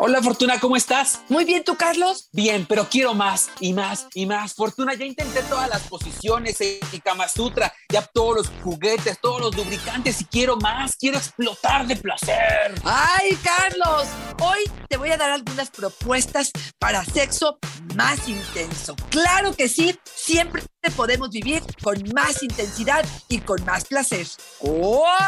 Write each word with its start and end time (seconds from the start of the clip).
Hola 0.00 0.22
Fortuna, 0.22 0.60
¿cómo 0.60 0.76
estás? 0.76 1.22
Muy 1.28 1.44
bien, 1.44 1.64
¿tú 1.64 1.74
Carlos? 1.76 2.28
Bien, 2.30 2.66
pero 2.68 2.88
quiero 2.88 3.14
más 3.14 3.50
y 3.58 3.72
más 3.72 4.06
y 4.14 4.26
más. 4.26 4.54
Fortuna, 4.54 4.94
ya 4.94 5.04
intenté 5.04 5.42
todas 5.42 5.68
las 5.68 5.82
posiciones, 5.88 6.60
el 6.60 6.78
Kama 7.02 7.26
Sutra, 7.26 7.74
ya 7.88 8.02
todos 8.06 8.36
los 8.36 8.48
juguetes, 8.62 9.18
todos 9.20 9.40
los 9.40 9.56
lubricantes 9.56 10.20
y 10.20 10.24
quiero 10.26 10.56
más, 10.56 10.94
quiero 10.94 11.18
explotar 11.18 11.84
de 11.88 11.96
placer. 11.96 12.76
Ay, 12.84 13.36
Carlos, 13.42 14.06
hoy 14.40 14.70
te 14.88 14.96
voy 14.96 15.10
a 15.10 15.16
dar 15.16 15.30
algunas 15.30 15.68
propuestas 15.70 16.52
para 16.78 17.04
sexo 17.04 17.58
más 17.96 18.28
intenso. 18.28 18.94
Claro 19.10 19.52
que 19.52 19.68
sí, 19.68 19.98
siempre 20.04 20.62
podemos 20.94 21.30
vivir 21.30 21.60
con 21.82 22.00
más 22.14 22.44
intensidad 22.44 23.04
y 23.28 23.40
con 23.40 23.64
más 23.64 23.84
placer. 23.86 24.28
¡Comenzamos! 24.60 25.18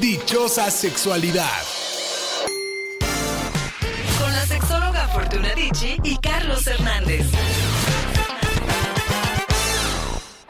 Dichosa 0.00 0.70
sexualidad. 0.70 1.60
Con 4.20 4.32
la 4.32 4.46
sexóloga 4.46 5.08
Fortuna 5.08 5.52
Dicci 5.54 5.96
y 6.04 6.16
Carlos 6.18 6.64
Hernández. 6.68 7.26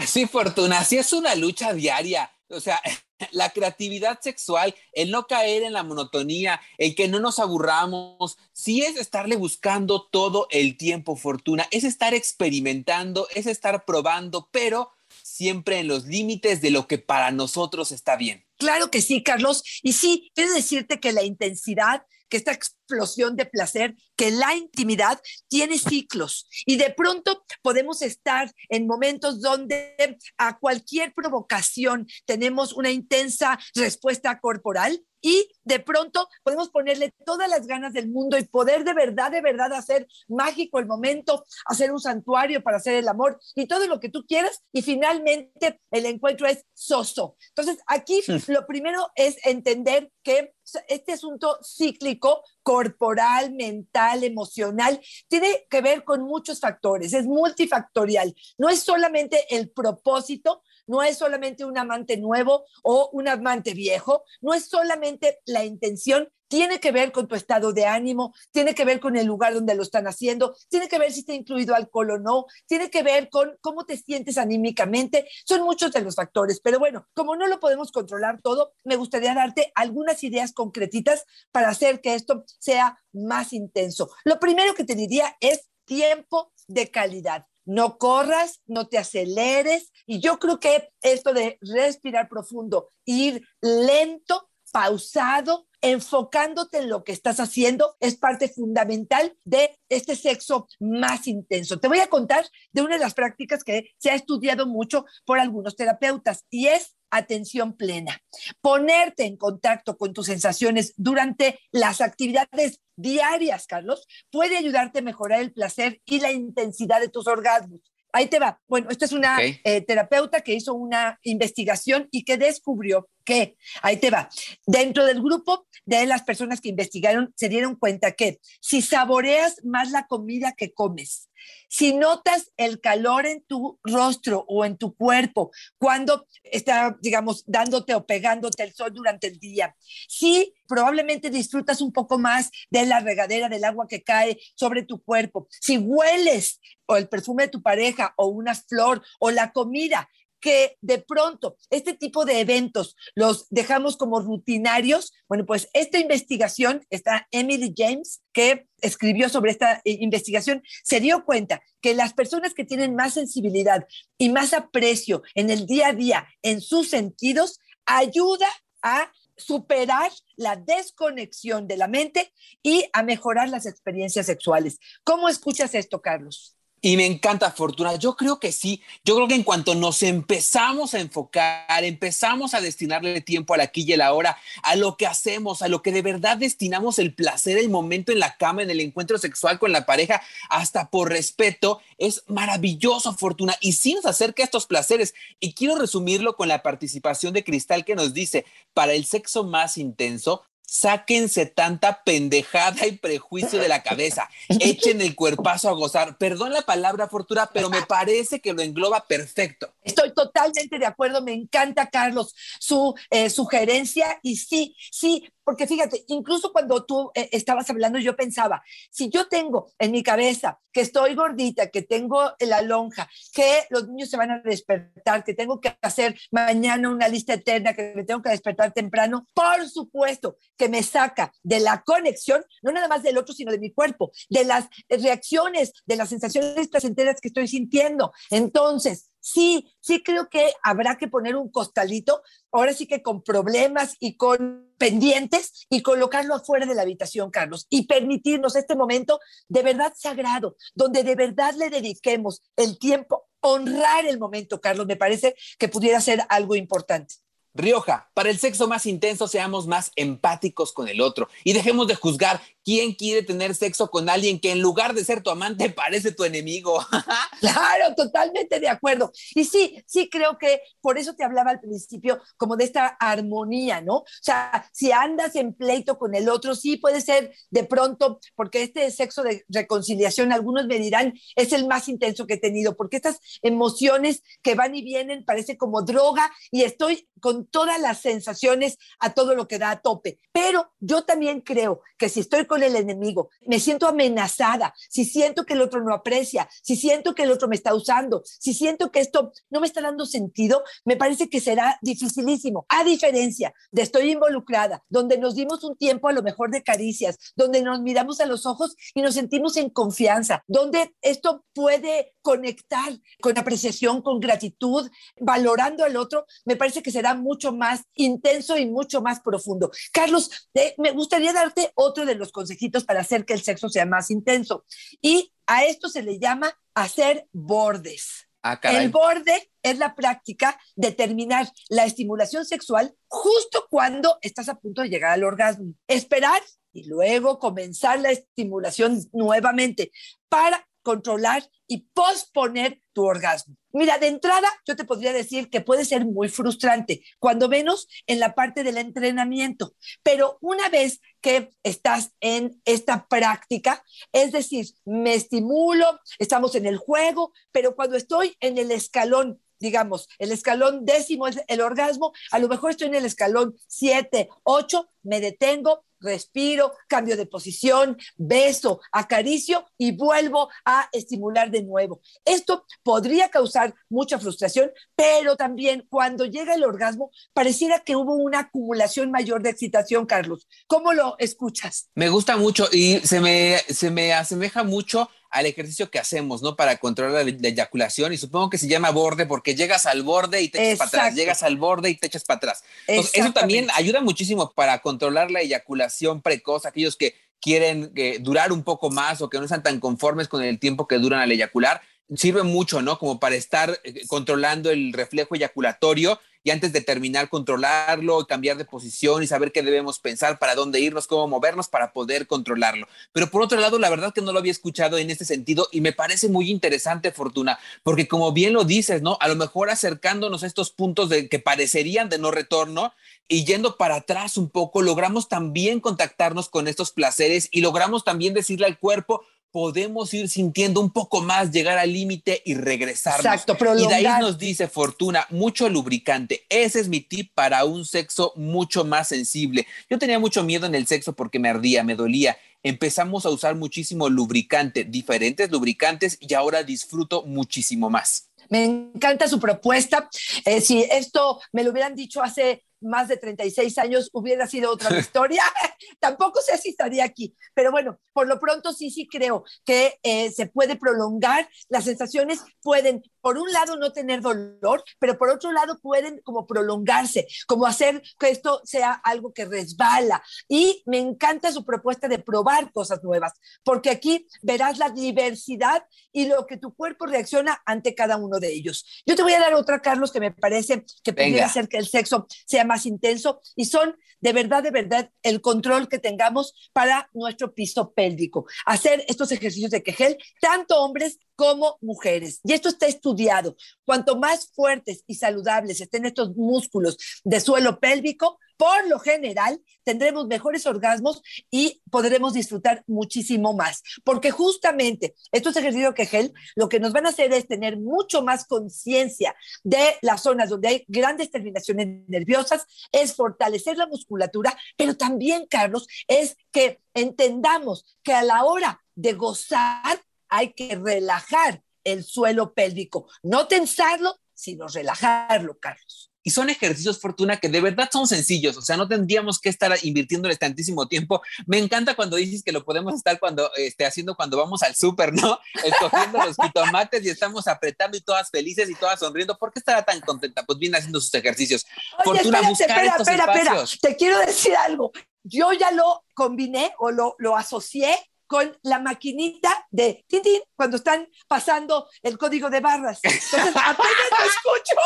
Sí, 0.06 0.26
Fortuna, 0.26 0.84
sí 0.84 0.98
es 0.98 1.14
una 1.14 1.34
lucha 1.34 1.72
diaria. 1.72 2.30
O 2.50 2.60
sea, 2.60 2.78
la 3.30 3.48
creatividad 3.48 4.20
sexual, 4.20 4.74
el 4.92 5.10
no 5.10 5.26
caer 5.26 5.62
en 5.62 5.72
la 5.72 5.82
monotonía, 5.82 6.60
el 6.76 6.94
que 6.94 7.08
no 7.08 7.18
nos 7.18 7.38
aburramos, 7.38 8.36
sí 8.52 8.82
es 8.82 8.98
estarle 8.98 9.36
buscando 9.36 10.02
todo 10.02 10.46
el 10.50 10.76
tiempo, 10.76 11.16
Fortuna, 11.16 11.66
es 11.70 11.84
estar 11.84 12.12
experimentando, 12.12 13.26
es 13.34 13.46
estar 13.46 13.86
probando, 13.86 14.50
pero 14.52 14.92
siempre 15.22 15.78
en 15.78 15.88
los 15.88 16.04
límites 16.04 16.60
de 16.60 16.70
lo 16.70 16.86
que 16.86 16.98
para 16.98 17.30
nosotros 17.30 17.92
está 17.92 18.16
bien. 18.16 18.47
Claro 18.58 18.90
que 18.90 19.00
sí, 19.00 19.22
Carlos. 19.22 19.62
Y 19.82 19.92
sí, 19.92 20.30
quiero 20.34 20.52
decirte 20.52 21.00
que 21.00 21.12
la 21.12 21.22
intensidad, 21.22 22.02
que 22.28 22.36
esta 22.36 22.52
explosión 22.88 23.36
de 23.36 23.46
placer, 23.46 23.94
que 24.16 24.30
la 24.30 24.54
intimidad 24.54 25.20
tiene 25.48 25.78
ciclos. 25.78 26.48
Y 26.64 26.76
de 26.76 26.90
pronto 26.90 27.44
podemos 27.62 28.02
estar 28.02 28.52
en 28.68 28.86
momentos 28.86 29.40
donde 29.40 30.18
a 30.38 30.58
cualquier 30.58 31.12
provocación 31.12 32.06
tenemos 32.24 32.72
una 32.72 32.90
intensa 32.90 33.58
respuesta 33.74 34.40
corporal 34.40 35.02
y 35.20 35.50
de 35.64 35.80
pronto 35.80 36.28
podemos 36.42 36.70
ponerle 36.70 37.12
todas 37.24 37.48
las 37.48 37.66
ganas 37.66 37.92
del 37.92 38.08
mundo 38.08 38.38
y 38.38 38.44
poder 38.44 38.84
de 38.84 38.94
verdad, 38.94 39.30
de 39.30 39.40
verdad 39.40 39.72
hacer 39.72 40.06
mágico 40.28 40.78
el 40.78 40.86
momento, 40.86 41.44
hacer 41.66 41.92
un 41.92 42.00
santuario 42.00 42.62
para 42.62 42.76
hacer 42.76 42.94
el 42.94 43.08
amor 43.08 43.38
y 43.54 43.66
todo 43.66 43.86
lo 43.86 44.00
que 44.00 44.08
tú 44.08 44.24
quieras. 44.26 44.62
Y 44.72 44.82
finalmente 44.82 45.80
el 45.90 46.06
encuentro 46.06 46.46
es 46.46 46.64
soso. 46.72 47.36
Entonces 47.48 47.82
aquí 47.86 48.22
lo 48.46 48.66
primero 48.66 49.10
es 49.16 49.44
entender 49.44 50.10
que 50.22 50.52
este 50.88 51.12
asunto 51.12 51.58
cíclico, 51.64 52.42
corporal, 52.68 53.54
mental, 53.54 54.24
emocional, 54.24 55.00
tiene 55.26 55.66
que 55.70 55.80
ver 55.80 56.04
con 56.04 56.20
muchos 56.20 56.60
factores, 56.60 57.14
es 57.14 57.24
multifactorial. 57.24 58.34
No 58.58 58.68
es 58.68 58.80
solamente 58.80 59.46
el 59.56 59.70
propósito, 59.70 60.62
no 60.86 61.02
es 61.02 61.16
solamente 61.16 61.64
un 61.64 61.78
amante 61.78 62.18
nuevo 62.18 62.66
o 62.82 63.08
un 63.14 63.26
amante 63.26 63.72
viejo, 63.72 64.22
no 64.42 64.52
es 64.52 64.66
solamente 64.68 65.38
la 65.46 65.64
intención, 65.64 66.28
tiene 66.48 66.80
que 66.80 66.92
ver 66.92 67.12
con 67.12 67.28
tu 67.28 67.34
estado 67.34 67.72
de 67.72 67.86
ánimo, 67.86 68.34
tiene 68.50 68.74
que 68.74 68.84
ver 68.84 69.00
con 69.00 69.16
el 69.16 69.26
lugar 69.26 69.54
donde 69.54 69.74
lo 69.74 69.82
están 69.82 70.06
haciendo, 70.06 70.56
tiene 70.68 70.88
que 70.88 70.98
ver 70.98 71.12
si 71.12 71.20
está 71.20 71.34
incluido 71.34 71.74
alcohol 71.74 72.10
o 72.12 72.18
no, 72.18 72.46
tiene 72.66 72.90
que 72.90 73.02
ver 73.02 73.28
con 73.28 73.56
cómo 73.60 73.84
te 73.84 73.96
sientes 73.96 74.38
anímicamente, 74.38 75.28
son 75.44 75.62
muchos 75.62 75.92
de 75.92 76.00
los 76.00 76.16
factores, 76.16 76.60
pero 76.60 76.78
bueno, 76.78 77.06
como 77.14 77.36
no 77.36 77.46
lo 77.46 77.60
podemos 77.60 77.92
controlar 77.92 78.40
todo, 78.42 78.72
me 78.84 78.96
gustaría 78.96 79.34
darte 79.34 79.72
algunas 79.74 80.24
ideas 80.24 80.52
concretitas 80.52 81.24
para 81.52 81.68
hacer 81.68 82.00
que 82.00 82.14
esto 82.14 82.44
sea 82.58 82.98
más 83.12 83.52
intenso. 83.52 84.10
Lo 84.24 84.40
primero 84.40 84.74
que 84.74 84.84
te 84.84 84.94
diría 84.94 85.36
es 85.40 85.68
tiempo 85.84 86.52
de 86.66 86.90
calidad 86.90 87.46
no 87.68 87.98
corras, 87.98 88.62
no 88.66 88.88
te 88.88 88.96
aceleres. 88.96 89.92
Y 90.06 90.20
yo 90.20 90.38
creo 90.38 90.58
que 90.58 90.88
esto 91.02 91.34
de 91.34 91.58
respirar 91.60 92.26
profundo, 92.30 92.88
ir 93.04 93.46
lento, 93.60 94.48
pausado, 94.72 95.67
enfocándote 95.80 96.78
en 96.78 96.88
lo 96.88 97.04
que 97.04 97.12
estás 97.12 97.40
haciendo, 97.40 97.96
es 98.00 98.16
parte 98.16 98.48
fundamental 98.48 99.36
de 99.44 99.78
este 99.88 100.16
sexo 100.16 100.66
más 100.80 101.26
intenso. 101.26 101.78
Te 101.78 101.88
voy 101.88 102.00
a 102.00 102.08
contar 102.08 102.46
de 102.72 102.82
una 102.82 102.96
de 102.96 103.00
las 103.00 103.14
prácticas 103.14 103.64
que 103.64 103.90
se 103.98 104.10
ha 104.10 104.14
estudiado 104.14 104.66
mucho 104.66 105.04
por 105.24 105.38
algunos 105.38 105.76
terapeutas 105.76 106.44
y 106.50 106.68
es 106.68 106.96
atención 107.10 107.76
plena. 107.76 108.20
Ponerte 108.60 109.24
en 109.24 109.36
contacto 109.36 109.96
con 109.96 110.12
tus 110.12 110.26
sensaciones 110.26 110.92
durante 110.96 111.60
las 111.72 112.00
actividades 112.00 112.80
diarias, 112.96 113.66
Carlos, 113.66 114.06
puede 114.30 114.56
ayudarte 114.56 114.98
a 114.98 115.02
mejorar 115.02 115.40
el 115.40 115.52
placer 115.52 116.00
y 116.04 116.20
la 116.20 116.32
intensidad 116.32 117.00
de 117.00 117.08
tus 117.08 117.26
orgasmos. 117.26 117.80
Ahí 118.12 118.26
te 118.26 118.38
va. 118.38 118.60
Bueno, 118.66 118.88
esta 118.90 119.04
es 119.04 119.12
una 119.12 119.38
eh, 119.40 119.80
terapeuta 119.82 120.40
que 120.40 120.54
hizo 120.54 120.74
una 120.74 121.18
investigación 121.22 122.08
y 122.10 122.24
que 122.24 122.38
descubrió 122.38 123.08
que, 123.24 123.56
ahí 123.82 123.98
te 123.98 124.10
va, 124.10 124.30
dentro 124.66 125.04
del 125.04 125.20
grupo 125.20 125.66
de 125.84 126.06
las 126.06 126.22
personas 126.22 126.62
que 126.62 126.70
investigaron 126.70 127.32
se 127.36 127.50
dieron 127.50 127.76
cuenta 127.76 128.12
que 128.12 128.38
si 128.60 128.80
saboreas 128.80 129.62
más 129.64 129.90
la 129.90 130.06
comida 130.06 130.54
que 130.56 130.72
comes, 130.72 131.27
si 131.68 131.94
notas 131.94 132.52
el 132.56 132.80
calor 132.80 133.26
en 133.26 133.42
tu 133.42 133.78
rostro 133.82 134.44
o 134.48 134.64
en 134.64 134.76
tu 134.76 134.94
cuerpo 134.94 135.50
cuando 135.78 136.26
está, 136.42 136.96
digamos, 137.00 137.44
dándote 137.46 137.94
o 137.94 138.06
pegándote 138.06 138.62
el 138.62 138.72
sol 138.72 138.92
durante 138.92 139.26
el 139.26 139.38
día, 139.38 139.76
si 140.08 140.54
probablemente 140.66 141.30
disfrutas 141.30 141.80
un 141.80 141.92
poco 141.92 142.18
más 142.18 142.50
de 142.70 142.86
la 142.86 143.00
regadera 143.00 143.48
del 143.48 143.64
agua 143.64 143.86
que 143.88 144.02
cae 144.02 144.38
sobre 144.54 144.82
tu 144.82 145.02
cuerpo, 145.02 145.48
si 145.50 145.78
hueles 145.78 146.60
o 146.86 146.96
el 146.96 147.08
perfume 147.08 147.44
de 147.44 147.50
tu 147.50 147.62
pareja 147.62 148.14
o 148.16 148.28
una 148.28 148.54
flor 148.54 149.02
o 149.20 149.30
la 149.30 149.52
comida 149.52 150.08
que 150.40 150.76
de 150.80 150.98
pronto 150.98 151.56
este 151.70 151.94
tipo 151.94 152.24
de 152.24 152.40
eventos 152.40 152.96
los 153.14 153.46
dejamos 153.50 153.96
como 153.96 154.20
rutinarios, 154.20 155.12
bueno, 155.28 155.46
pues 155.46 155.68
esta 155.72 155.98
investigación, 155.98 156.86
está 156.90 157.26
Emily 157.30 157.74
James, 157.76 158.22
que 158.32 158.66
escribió 158.80 159.28
sobre 159.28 159.50
esta 159.50 159.80
eh, 159.84 159.98
investigación, 160.00 160.62
se 160.84 161.00
dio 161.00 161.24
cuenta 161.24 161.62
que 161.80 161.94
las 161.94 162.14
personas 162.14 162.54
que 162.54 162.64
tienen 162.64 162.94
más 162.94 163.14
sensibilidad 163.14 163.86
y 164.16 164.30
más 164.30 164.52
aprecio 164.52 165.22
en 165.34 165.50
el 165.50 165.66
día 165.66 165.88
a 165.88 165.92
día 165.92 166.28
en 166.42 166.60
sus 166.60 166.90
sentidos, 166.90 167.60
ayuda 167.86 168.48
a 168.82 169.10
superar 169.36 170.10
la 170.36 170.56
desconexión 170.56 171.66
de 171.68 171.76
la 171.76 171.88
mente 171.88 172.32
y 172.62 172.84
a 172.92 173.02
mejorar 173.02 173.48
las 173.48 173.66
experiencias 173.66 174.26
sexuales. 174.26 174.78
¿Cómo 175.04 175.28
escuchas 175.28 175.74
esto, 175.74 176.02
Carlos? 176.02 176.57
Y 176.80 176.96
me 176.96 177.06
encanta 177.06 177.50
Fortuna. 177.50 177.96
Yo 177.96 178.14
creo 178.14 178.38
que 178.38 178.52
sí. 178.52 178.82
Yo 179.04 179.16
creo 179.16 179.26
que 179.26 179.34
en 179.34 179.42
cuanto 179.42 179.74
nos 179.74 180.02
empezamos 180.02 180.94
a 180.94 181.00
enfocar, 181.00 181.82
empezamos 181.82 182.54
a 182.54 182.60
destinarle 182.60 183.20
tiempo 183.20 183.54
a 183.54 183.56
la 183.56 183.64
aquí 183.64 183.84
y 183.86 183.96
la 183.96 184.12
hora, 184.12 184.38
a 184.62 184.76
lo 184.76 184.96
que 184.96 185.06
hacemos, 185.06 185.62
a 185.62 185.68
lo 185.68 185.82
que 185.82 185.90
de 185.90 186.02
verdad 186.02 186.36
destinamos 186.36 186.98
el 186.98 187.14
placer, 187.14 187.58
el 187.58 187.68
momento 187.68 188.12
en 188.12 188.20
la 188.20 188.36
cama, 188.36 188.62
en 188.62 188.70
el 188.70 188.80
encuentro 188.80 189.18
sexual 189.18 189.58
con 189.58 189.72
la 189.72 189.86
pareja, 189.86 190.22
hasta 190.48 190.88
por 190.88 191.10
respeto, 191.10 191.80
es 191.98 192.22
maravilloso 192.28 193.14
Fortuna. 193.14 193.56
Y 193.60 193.72
sí 193.72 193.94
nos 193.94 194.06
acerca 194.06 194.42
a 194.42 194.46
estos 194.46 194.66
placeres. 194.66 195.14
Y 195.40 195.54
quiero 195.54 195.76
resumirlo 195.76 196.36
con 196.36 196.48
la 196.48 196.62
participación 196.62 197.32
de 197.32 197.44
Cristal 197.44 197.84
que 197.84 197.96
nos 197.96 198.14
dice, 198.14 198.44
para 198.72 198.92
el 198.92 199.04
sexo 199.04 199.44
más 199.44 199.78
intenso, 199.78 200.42
sáquense 200.68 201.46
tanta 201.46 202.02
pendejada 202.04 202.86
y 202.86 202.92
prejuicio 202.92 203.58
de 203.58 203.68
la 203.68 203.82
cabeza, 203.82 204.28
echen 204.60 205.00
el 205.00 205.16
cuerpazo 205.16 205.70
a 205.70 205.72
gozar. 205.72 206.18
Perdón 206.18 206.52
la 206.52 206.60
palabra, 206.60 207.08
Fortuna, 207.08 207.48
pero 207.52 207.70
me 207.70 207.82
parece 207.86 208.40
que 208.40 208.52
lo 208.52 208.60
engloba 208.60 209.06
perfecto. 209.06 209.72
Estoy 209.82 210.12
totalmente 210.12 210.78
de 210.78 210.84
acuerdo, 210.84 211.22
me 211.22 211.32
encanta, 211.32 211.88
Carlos, 211.88 212.34
su 212.60 212.94
eh, 213.08 213.30
sugerencia 213.30 214.20
y 214.22 214.36
sí, 214.36 214.76
sí, 214.92 215.26
porque 215.48 215.66
fíjate, 215.66 216.04
incluso 216.08 216.52
cuando 216.52 216.84
tú 216.84 217.10
eh, 217.14 217.30
estabas 217.32 217.70
hablando, 217.70 217.98
yo 217.98 218.14
pensaba, 218.14 218.62
si 218.90 219.08
yo 219.08 219.28
tengo 219.28 219.72
en 219.78 219.92
mi 219.92 220.02
cabeza 220.02 220.60
que 220.70 220.82
estoy 220.82 221.14
gordita, 221.14 221.70
que 221.70 221.80
tengo 221.80 222.34
la 222.40 222.60
lonja, 222.60 223.08
que 223.32 223.64
los 223.70 223.88
niños 223.88 224.10
se 224.10 224.18
van 224.18 224.30
a 224.30 224.42
despertar, 224.42 225.24
que 225.24 225.32
tengo 225.32 225.58
que 225.58 225.74
hacer 225.80 226.20
mañana 226.30 226.90
una 226.90 227.08
lista 227.08 227.32
eterna, 227.32 227.72
que 227.72 227.94
me 227.96 228.04
tengo 228.04 228.20
que 228.20 228.28
despertar 228.28 228.74
temprano, 228.74 229.26
por 229.32 229.66
supuesto 229.70 230.36
que 230.58 230.68
me 230.68 230.82
saca 230.82 231.32
de 231.42 231.60
la 231.60 231.82
conexión, 231.82 232.44
no 232.60 232.70
nada 232.70 232.86
más 232.86 233.02
del 233.02 233.16
otro, 233.16 233.34
sino 233.34 233.50
de 233.50 233.58
mi 233.58 233.72
cuerpo, 233.72 234.12
de 234.28 234.44
las 234.44 234.68
reacciones, 234.90 235.72
de 235.86 235.96
las 235.96 236.10
sensaciones 236.10 236.68
placenteras 236.68 237.22
que 237.22 237.28
estoy 237.28 237.48
sintiendo. 237.48 238.12
Entonces, 238.28 239.12
sí, 239.20 239.72
sí 239.80 240.02
creo 240.02 240.28
que 240.28 240.52
habrá 240.62 240.96
que 240.96 241.08
poner 241.08 241.36
un 241.36 241.50
costalito, 241.50 242.22
ahora 242.52 242.72
sí 242.72 242.86
que 242.86 243.02
con 243.02 243.22
problemas 243.22 243.96
y 244.00 244.16
con 244.16 244.72
pendientes 244.78 245.66
y 245.68 245.82
colocarlo 245.82 246.34
afuera 246.34 246.66
de 246.66 246.74
la 246.74 246.82
habitación, 246.82 247.30
Carlos, 247.30 247.66
y 247.68 247.86
permitirnos 247.86 248.56
este 248.56 248.76
momento 248.76 249.20
de 249.48 249.62
verdad 249.62 249.92
sagrado, 249.96 250.56
donde 250.74 251.02
de 251.02 251.14
verdad 251.14 251.54
le 251.54 251.70
dediquemos 251.70 252.42
el 252.56 252.78
tiempo, 252.78 253.28
honrar 253.40 254.06
el 254.06 254.18
momento, 254.18 254.60
Carlos, 254.60 254.86
me 254.86 254.96
parece 254.96 255.34
que 255.58 255.68
pudiera 255.68 256.00
ser 256.00 256.22
algo 256.28 256.56
importante. 256.56 257.16
Rioja, 257.54 258.10
para 258.14 258.30
el 258.30 258.38
sexo 258.38 258.68
más 258.68 258.86
intenso 258.86 259.26
seamos 259.26 259.66
más 259.66 259.90
empáticos 259.96 260.72
con 260.72 260.86
el 260.86 261.00
otro 261.00 261.28
y 261.42 261.54
dejemos 261.54 261.88
de 261.88 261.96
juzgar 261.96 262.40
quién 262.68 262.92
quiere 262.92 263.22
tener 263.22 263.54
sexo 263.54 263.90
con 263.90 264.10
alguien 264.10 264.38
que 264.38 264.52
en 264.52 264.60
lugar 264.60 264.92
de 264.92 265.02
ser 265.02 265.22
tu 265.22 265.30
amante 265.30 265.70
parece 265.70 266.12
tu 266.12 266.24
enemigo. 266.24 266.78
claro, 267.40 267.94
totalmente 267.96 268.60
de 268.60 268.68
acuerdo. 268.68 269.10
Y 269.34 269.44
sí, 269.44 269.82
sí 269.86 270.10
creo 270.10 270.36
que 270.36 270.60
por 270.82 270.98
eso 270.98 271.14
te 271.14 271.24
hablaba 271.24 271.50
al 271.50 271.60
principio 271.60 272.20
como 272.36 272.58
de 272.58 272.64
esta 272.64 272.86
armonía, 273.00 273.80
¿no? 273.80 274.00
O 274.00 274.04
sea, 274.20 274.68
si 274.74 274.92
andas 274.92 275.34
en 275.36 275.54
pleito 275.54 275.96
con 275.96 276.14
el 276.14 276.28
otro, 276.28 276.54
sí 276.54 276.76
puede 276.76 277.00
ser 277.00 277.32
de 277.48 277.64
pronto, 277.64 278.20
porque 278.34 278.64
este 278.64 278.90
sexo 278.90 279.22
de 279.22 279.46
reconciliación, 279.48 280.30
algunos 280.30 280.66
me 280.66 280.78
dirán, 280.78 281.14
es 281.36 281.54
el 281.54 281.66
más 281.66 281.88
intenso 281.88 282.26
que 282.26 282.34
he 282.34 282.38
tenido, 282.38 282.76
porque 282.76 282.96
estas 282.96 283.18
emociones 283.40 284.22
que 284.42 284.54
van 284.54 284.74
y 284.74 284.82
vienen 284.82 285.24
parece 285.24 285.56
como 285.56 285.80
droga 285.80 286.30
y 286.50 286.64
estoy 286.64 287.08
con 287.18 287.46
todas 287.46 287.80
las 287.80 288.02
sensaciones 288.02 288.76
a 288.98 289.14
todo 289.14 289.34
lo 289.34 289.48
que 289.48 289.58
da 289.58 289.70
a 289.70 289.80
tope. 289.80 290.18
Pero 290.32 290.70
yo 290.80 291.04
también 291.04 291.40
creo 291.40 291.80
que 291.96 292.10
si 292.10 292.20
estoy 292.20 292.44
con 292.44 292.57
el 292.66 292.76
enemigo, 292.76 293.30
me 293.46 293.60
siento 293.60 293.86
amenazada, 293.86 294.74
si 294.88 295.04
siento 295.04 295.44
que 295.44 295.54
el 295.54 295.62
otro 295.62 295.82
no 295.82 295.94
aprecia, 295.94 296.48
si 296.62 296.76
siento 296.76 297.14
que 297.14 297.22
el 297.24 297.30
otro 297.30 297.48
me 297.48 297.56
está 297.56 297.74
usando, 297.74 298.22
si 298.24 298.54
siento 298.54 298.90
que 298.90 299.00
esto 299.00 299.32
no 299.50 299.60
me 299.60 299.66
está 299.66 299.80
dando 299.80 300.06
sentido, 300.06 300.62
me 300.84 300.96
parece 300.96 301.28
que 301.28 301.40
será 301.40 301.78
dificilísimo. 301.82 302.66
A 302.68 302.84
diferencia 302.84 303.52
de 303.70 303.82
estoy 303.82 304.12
involucrada, 304.12 304.82
donde 304.88 305.18
nos 305.18 305.34
dimos 305.34 305.64
un 305.64 305.76
tiempo 305.76 306.08
a 306.08 306.12
lo 306.12 306.22
mejor 306.22 306.50
de 306.50 306.62
caricias, 306.62 307.18
donde 307.36 307.62
nos 307.62 307.80
miramos 307.80 308.20
a 308.20 308.26
los 308.26 308.46
ojos 308.46 308.76
y 308.94 309.02
nos 309.02 309.14
sentimos 309.14 309.56
en 309.56 309.70
confianza, 309.70 310.44
donde 310.46 310.94
esto 311.02 311.44
puede 311.54 312.14
conectar 312.22 312.92
con 313.20 313.38
apreciación, 313.38 314.02
con 314.02 314.20
gratitud, 314.20 314.90
valorando 315.20 315.84
al 315.84 315.96
otro, 315.96 316.26
me 316.44 316.56
parece 316.56 316.82
que 316.82 316.90
será 316.90 317.14
mucho 317.14 317.52
más 317.52 317.82
intenso 317.94 318.58
y 318.58 318.66
mucho 318.66 319.00
más 319.00 319.20
profundo. 319.20 319.70
Carlos, 319.92 320.30
me 320.76 320.92
gustaría 320.92 321.32
darte 321.32 321.72
otro 321.74 322.04
de 322.04 322.14
los 322.14 322.32
consejitos 322.48 322.84
para 322.84 323.00
hacer 323.00 323.24
que 323.24 323.34
el 323.34 323.42
sexo 323.42 323.68
sea 323.68 323.84
más 323.84 324.10
intenso. 324.10 324.64
Y 325.02 325.32
a 325.46 325.64
esto 325.64 325.88
se 325.88 326.02
le 326.02 326.18
llama 326.18 326.52
hacer 326.74 327.28
bordes. 327.32 328.26
Ah, 328.42 328.58
el 328.62 328.90
borde 328.90 329.50
es 329.62 329.78
la 329.78 329.94
práctica 329.94 330.58
de 330.76 330.92
terminar 330.92 331.50
la 331.68 331.84
estimulación 331.84 332.46
sexual 332.46 332.94
justo 333.08 333.66
cuando 333.68 334.16
estás 334.22 334.48
a 334.48 334.54
punto 334.54 334.82
de 334.82 334.88
llegar 334.88 335.12
al 335.12 335.24
orgasmo. 335.24 335.74
Esperar 335.88 336.40
y 336.72 336.88
luego 336.88 337.38
comenzar 337.38 338.00
la 338.00 338.12
estimulación 338.12 339.00
nuevamente 339.12 339.90
para 340.28 340.67
controlar 340.88 341.46
y 341.66 341.86
posponer 341.92 342.80
tu 342.94 343.04
orgasmo. 343.04 343.54
Mira, 343.74 343.98
de 343.98 344.06
entrada 344.06 344.48
yo 344.66 344.74
te 344.74 344.86
podría 344.86 345.12
decir 345.12 345.50
que 345.50 345.60
puede 345.60 345.84
ser 345.84 346.06
muy 346.06 346.30
frustrante, 346.30 347.02
cuando 347.18 347.46
menos 347.46 347.88
en 348.06 348.20
la 348.20 348.34
parte 348.34 348.64
del 348.64 348.78
entrenamiento, 348.78 349.74
pero 350.02 350.38
una 350.40 350.70
vez 350.70 351.02
que 351.20 351.50
estás 351.62 352.12
en 352.20 352.62
esta 352.64 353.06
práctica, 353.06 353.84
es 354.12 354.32
decir, 354.32 354.64
me 354.86 355.12
estimulo, 355.12 356.00
estamos 356.18 356.54
en 356.54 356.64
el 356.64 356.78
juego, 356.78 357.34
pero 357.52 357.76
cuando 357.76 357.98
estoy 357.98 358.34
en 358.40 358.56
el 358.56 358.70
escalón 358.70 359.38
digamos, 359.60 360.08
el 360.20 360.30
escalón 360.30 360.84
décimo 360.84 361.26
es 361.26 361.40
el 361.48 361.60
orgasmo, 361.60 362.12
a 362.30 362.38
lo 362.38 362.46
mejor 362.46 362.70
estoy 362.70 362.86
en 362.86 362.94
el 362.94 363.04
escalón 363.04 363.56
siete, 363.66 364.28
ocho, 364.44 364.88
me 365.02 365.20
detengo, 365.20 365.84
respiro, 366.00 366.72
cambio 366.88 367.16
de 367.16 367.26
posición, 367.26 367.96
beso, 368.16 368.80
acaricio 368.92 369.66
y 369.76 369.92
vuelvo 369.92 370.48
a 370.64 370.88
estimular 370.92 371.50
de 371.50 371.62
nuevo. 371.62 372.00
Esto 372.24 372.64
podría 372.82 373.30
causar 373.30 373.74
mucha 373.88 374.18
frustración, 374.18 374.70
pero 374.94 375.36
también 375.36 375.86
cuando 375.88 376.24
llega 376.24 376.54
el 376.54 376.64
orgasmo, 376.64 377.10
pareciera 377.32 377.80
que 377.80 377.96
hubo 377.96 378.14
una 378.14 378.40
acumulación 378.40 379.10
mayor 379.10 379.42
de 379.42 379.50
excitación, 379.50 380.06
Carlos. 380.06 380.46
¿Cómo 380.66 380.92
lo 380.92 381.16
escuchas? 381.18 381.90
Me 381.94 382.08
gusta 382.08 382.36
mucho 382.36 382.68
y 382.72 383.00
se 383.00 383.20
me, 383.20 383.58
se 383.68 383.90
me 383.90 384.12
asemeja 384.12 384.64
mucho 384.64 385.08
al 385.30 385.46
ejercicio 385.46 385.90
que 385.90 385.98
hacemos, 385.98 386.42
¿no? 386.42 386.56
Para 386.56 386.76
controlar 386.78 387.24
la, 387.24 387.48
eyaculación 387.48 388.12
y 388.12 388.16
supongo 388.16 388.50
que 388.50 388.58
se 388.58 388.68
llama 388.68 388.90
borde 388.90 389.26
porque 389.26 389.54
llegas 389.54 389.86
al 389.86 390.02
borde 390.02 390.42
y 390.42 390.48
te 390.48 390.72
echas 390.72 390.78
para 390.78 390.88
atrás, 390.88 391.14
llegas 391.14 391.42
al 391.42 391.56
borde 391.56 391.90
y 391.90 391.96
te 391.96 392.06
echas 392.06 392.24
para 392.24 392.38
atrás. 392.38 392.64
eso 392.86 393.32
también 393.32 393.68
ayuda 393.74 394.00
muchísimo 394.00 394.52
para 394.52 394.78
controlar 394.80 395.30
la 395.30 395.40
eyaculación 395.40 396.22
precoz, 396.22 396.66
aquellos 396.66 396.96
que 396.96 397.14
quieren 397.40 397.92
eh, 397.94 398.18
durar 398.20 398.52
un 398.52 398.62
poco 398.62 398.90
más 398.90 399.20
o 399.20 399.28
que 399.28 399.38
no 399.38 399.44
están 399.44 399.62
tan 399.62 399.80
conformes 399.80 400.28
con 400.28 400.42
el 400.42 400.58
tiempo 400.58 400.88
que 400.88 400.98
duran 400.98 401.20
al 401.20 401.30
eyacular. 401.30 401.82
Sirve 402.16 402.42
mucho, 402.42 402.80
¿no? 402.80 402.98
Como 402.98 403.20
para 403.20 403.36
estar 403.36 403.78
eh, 403.84 404.06
controlando 404.08 404.70
el 404.70 404.92
reflejo 404.92 405.34
eyaculatorio 405.34 406.18
y 406.42 406.50
antes 406.50 406.72
de 406.72 406.80
terminar 406.80 407.28
controlarlo, 407.28 408.26
cambiar 408.26 408.56
de 408.56 408.64
posición 408.64 409.22
y 409.22 409.26
saber 409.26 409.52
qué 409.52 409.62
debemos 409.62 409.98
pensar, 409.98 410.38
para 410.38 410.54
dónde 410.54 410.80
irnos, 410.80 411.06
cómo 411.06 411.28
movernos 411.28 411.68
para 411.68 411.92
poder 411.92 412.26
controlarlo. 412.26 412.86
Pero 413.12 413.30
por 413.30 413.42
otro 413.42 413.60
lado, 413.60 413.78
la 413.78 413.90
verdad 413.90 414.12
que 414.14 414.22
no 414.22 414.32
lo 414.32 414.38
había 414.38 414.52
escuchado 414.52 414.98
en 414.98 415.10
este 415.10 415.24
sentido 415.24 415.68
y 415.72 415.80
me 415.80 415.92
parece 415.92 416.28
muy 416.28 416.50
interesante, 416.50 417.12
Fortuna, 417.12 417.58
porque 417.82 418.08
como 418.08 418.32
bien 418.32 418.52
lo 418.52 418.64
dices, 418.64 419.02
¿no? 419.02 419.18
A 419.20 419.28
lo 419.28 419.36
mejor 419.36 419.70
acercándonos 419.70 420.42
a 420.42 420.46
estos 420.46 420.70
puntos 420.70 421.08
de 421.08 421.28
que 421.28 421.38
parecerían 421.38 422.08
de 422.08 422.18
no 422.18 422.30
retorno 422.30 422.92
y 423.28 423.44
yendo 423.44 423.76
para 423.76 423.96
atrás 423.96 424.38
un 424.38 424.48
poco, 424.48 424.80
logramos 424.80 425.28
también 425.28 425.80
contactarnos 425.80 426.48
con 426.48 426.66
estos 426.68 426.92
placeres 426.92 427.48
y 427.50 427.60
logramos 427.60 428.04
también 428.04 428.32
decirle 428.32 428.66
al 428.66 428.78
cuerpo, 428.78 429.22
podemos 429.50 430.12
ir 430.14 430.28
sintiendo 430.28 430.80
un 430.80 430.90
poco 430.90 431.20
más, 431.20 431.50
llegar 431.50 431.78
al 431.78 431.92
límite 431.92 432.42
y 432.44 432.54
regresar. 432.54 433.16
Exacto, 433.16 433.56
Y 433.76 433.86
de 433.86 433.94
ahí 433.94 434.20
nos 434.20 434.38
dice 434.38 434.68
Fortuna, 434.68 435.26
mucho 435.30 435.68
lubricante. 435.68 436.44
Ese 436.48 436.80
es 436.80 436.88
mi 436.88 437.00
tip 437.00 437.32
para 437.34 437.64
un 437.64 437.84
sexo 437.84 438.32
mucho 438.36 438.84
más 438.84 439.08
sensible. 439.08 439.66
Yo 439.88 439.98
tenía 439.98 440.18
mucho 440.18 440.44
miedo 440.44 440.66
en 440.66 440.74
el 440.74 440.86
sexo 440.86 441.14
porque 441.14 441.38
me 441.38 441.48
ardía, 441.48 441.84
me 441.84 441.94
dolía. 441.94 442.36
Empezamos 442.62 443.24
a 443.24 443.30
usar 443.30 443.54
muchísimo 443.54 444.08
lubricante, 444.08 444.84
diferentes 444.84 445.50
lubricantes 445.50 446.18
y 446.20 446.34
ahora 446.34 446.62
disfruto 446.62 447.24
muchísimo 447.24 447.88
más. 447.88 448.28
Me 448.48 448.64
encanta 448.64 449.28
su 449.28 449.38
propuesta. 449.38 450.08
Eh, 450.44 450.60
si 450.60 450.82
esto 450.82 451.40
me 451.52 451.62
lo 451.62 451.70
hubieran 451.70 451.94
dicho 451.94 452.22
hace 452.22 452.64
más 452.80 453.08
de 453.08 453.16
36 453.16 453.78
años 453.78 454.10
hubiera 454.12 454.46
sido 454.46 454.70
otra 454.72 454.96
historia. 454.98 455.42
Tampoco 456.00 456.40
sé 456.40 456.58
si 456.58 456.70
estaría 456.70 457.04
aquí, 457.04 457.34
pero 457.54 457.70
bueno, 457.70 457.98
por 458.12 458.26
lo 458.26 458.38
pronto 458.38 458.72
sí, 458.72 458.90
sí 458.90 459.06
creo 459.06 459.44
que 459.64 459.98
eh, 460.02 460.30
se 460.30 460.46
puede 460.46 460.76
prolongar. 460.76 461.48
Las 461.68 461.84
sensaciones 461.84 462.40
pueden, 462.62 463.02
por 463.20 463.38
un 463.38 463.50
lado, 463.52 463.76
no 463.76 463.92
tener 463.92 464.20
dolor, 464.20 464.82
pero 464.98 465.18
por 465.18 465.30
otro 465.30 465.52
lado 465.52 465.78
pueden 465.80 466.20
como 466.24 466.46
prolongarse, 466.46 467.26
como 467.46 467.66
hacer 467.66 468.02
que 468.18 468.30
esto 468.30 468.60
sea 468.64 468.92
algo 468.92 469.32
que 469.32 469.44
resbala. 469.44 470.22
Y 470.48 470.82
me 470.86 470.98
encanta 470.98 471.52
su 471.52 471.64
propuesta 471.64 472.08
de 472.08 472.18
probar 472.18 472.72
cosas 472.72 473.02
nuevas, 473.02 473.32
porque 473.64 473.90
aquí 473.90 474.26
verás 474.42 474.78
la 474.78 474.90
diversidad 474.90 475.84
y 476.12 476.26
lo 476.26 476.46
que 476.46 476.56
tu 476.56 476.74
cuerpo 476.74 477.06
reacciona 477.06 477.62
ante 477.66 477.94
cada 477.94 478.16
uno 478.16 478.38
de 478.38 478.52
ellos. 478.52 479.02
Yo 479.06 479.16
te 479.16 479.22
voy 479.22 479.32
a 479.32 479.40
dar 479.40 479.54
otra, 479.54 479.80
Carlos, 479.80 480.12
que 480.12 480.20
me 480.20 480.32
parece 480.32 480.84
que 481.02 481.12
podría 481.12 481.48
ser 481.48 481.68
que 481.68 481.78
el 481.78 481.88
sexo 481.88 482.26
sea 482.46 482.64
más 482.64 482.86
intenso 482.86 483.40
y 483.56 483.66
son 483.66 483.96
de 484.20 484.32
verdad, 484.32 484.62
de 484.62 484.70
verdad, 484.70 485.10
el 485.22 485.40
control 485.40 485.88
que 485.88 485.98
tengamos 485.98 486.70
para 486.72 487.08
nuestro 487.14 487.54
piso 487.54 487.92
pélvico. 487.92 488.46
Hacer 488.66 489.04
estos 489.08 489.30
ejercicios 489.32 489.70
de 489.70 489.82
quejel, 489.82 490.18
tanto 490.40 490.82
hombres 490.82 491.18
como 491.38 491.78
mujeres. 491.80 492.40
Y 492.42 492.52
esto 492.52 492.68
está 492.68 492.88
estudiado. 492.88 493.56
Cuanto 493.84 494.18
más 494.18 494.50
fuertes 494.52 495.04
y 495.06 495.14
saludables 495.14 495.80
estén 495.80 496.04
estos 496.04 496.34
músculos 496.34 496.98
de 497.22 497.38
suelo 497.38 497.78
pélvico, 497.78 498.40
por 498.56 498.88
lo 498.88 498.98
general 498.98 499.62
tendremos 499.84 500.26
mejores 500.26 500.66
orgasmos 500.66 501.22
y 501.48 501.80
podremos 501.92 502.32
disfrutar 502.32 502.82
muchísimo 502.88 503.52
más. 503.52 503.84
Porque 504.02 504.32
justamente 504.32 505.14
estos 505.30 505.56
ejercicios 505.56 505.94
que 505.94 506.06
gel 506.06 506.34
lo 506.56 506.68
que 506.68 506.80
nos 506.80 506.92
van 506.92 507.06
a 507.06 507.10
hacer 507.10 507.32
es 507.32 507.46
tener 507.46 507.78
mucho 507.78 508.22
más 508.22 508.44
conciencia 508.44 509.36
de 509.62 509.96
las 510.02 510.24
zonas 510.24 510.50
donde 510.50 510.66
hay 510.66 510.84
grandes 510.88 511.30
terminaciones 511.30 512.08
nerviosas, 512.08 512.66
es 512.90 513.14
fortalecer 513.14 513.76
la 513.76 513.86
musculatura, 513.86 514.58
pero 514.76 514.96
también, 514.96 515.46
Carlos, 515.48 515.86
es 516.08 516.36
que 516.50 516.80
entendamos 516.94 517.96
que 518.02 518.12
a 518.12 518.24
la 518.24 518.44
hora 518.44 518.80
de 518.96 519.12
gozar 519.12 519.97
hay 520.28 520.52
que 520.52 520.76
relajar 520.76 521.62
el 521.84 522.04
suelo 522.04 522.54
pélvico, 522.54 523.08
no 523.22 523.46
tensarlo, 523.46 524.16
sino 524.34 524.68
relajarlo, 524.68 525.58
Carlos. 525.58 526.10
Y 526.22 526.30
son 526.30 526.50
ejercicios, 526.50 527.00
Fortuna, 527.00 527.38
que 527.38 527.48
de 527.48 527.60
verdad 527.60 527.88
son 527.90 528.06
sencillos, 528.06 528.56
o 528.58 528.60
sea, 528.60 528.76
no 528.76 528.86
tendríamos 528.86 529.40
que 529.40 529.48
estar 529.48 529.74
invirtiéndole 529.82 530.36
tantísimo 530.36 530.86
tiempo. 530.86 531.22
Me 531.46 531.58
encanta 531.58 531.94
cuando 531.94 532.16
dices 532.16 532.42
que 532.42 532.52
lo 532.52 532.64
podemos 532.64 532.94
estar 532.94 533.18
cuando, 533.18 533.50
este, 533.56 533.86
haciendo 533.86 534.14
cuando 534.14 534.36
vamos 534.36 534.62
al 534.62 534.74
súper, 534.74 535.14
¿no? 535.14 535.38
Escogiendo 535.64 536.18
los 536.18 536.36
jitomates 536.36 537.02
y 537.04 537.08
estamos 537.08 537.48
apretando 537.48 537.96
y 537.96 538.02
todas 538.02 538.30
felices 538.30 538.68
y 538.68 538.74
todas 538.74 539.00
sonriendo. 539.00 539.38
¿Por 539.38 539.52
qué 539.52 539.60
estará 539.60 539.82
tan 539.84 540.00
contenta? 540.00 540.44
Pues 540.44 540.58
viene 540.58 540.76
haciendo 540.76 541.00
sus 541.00 541.14
ejercicios. 541.14 541.64
Fortuna, 542.04 542.40
espera, 542.50 542.96
espera, 542.98 543.24
espera, 543.32 543.64
Te 543.80 543.96
quiero 543.96 544.18
decir 544.18 544.54
algo. 544.56 544.92
Yo 545.22 545.52
ya 545.54 545.70
lo 545.70 546.04
combiné 546.14 546.74
o 546.78 546.90
lo, 546.90 547.14
lo 547.18 547.36
asocié 547.36 547.96
con 548.28 548.56
la 548.62 548.78
maquinita 548.78 549.66
de 549.70 550.04
tin, 550.06 550.22
cuando 550.54 550.76
están 550.76 551.08
pasando 551.26 551.88
el 552.02 552.16
código 552.16 552.50
de 552.50 552.60
barras. 552.60 553.00
Entonces, 553.02 553.32
apenas 553.56 554.10
lo 554.10 554.26
escucho, 554.26 554.76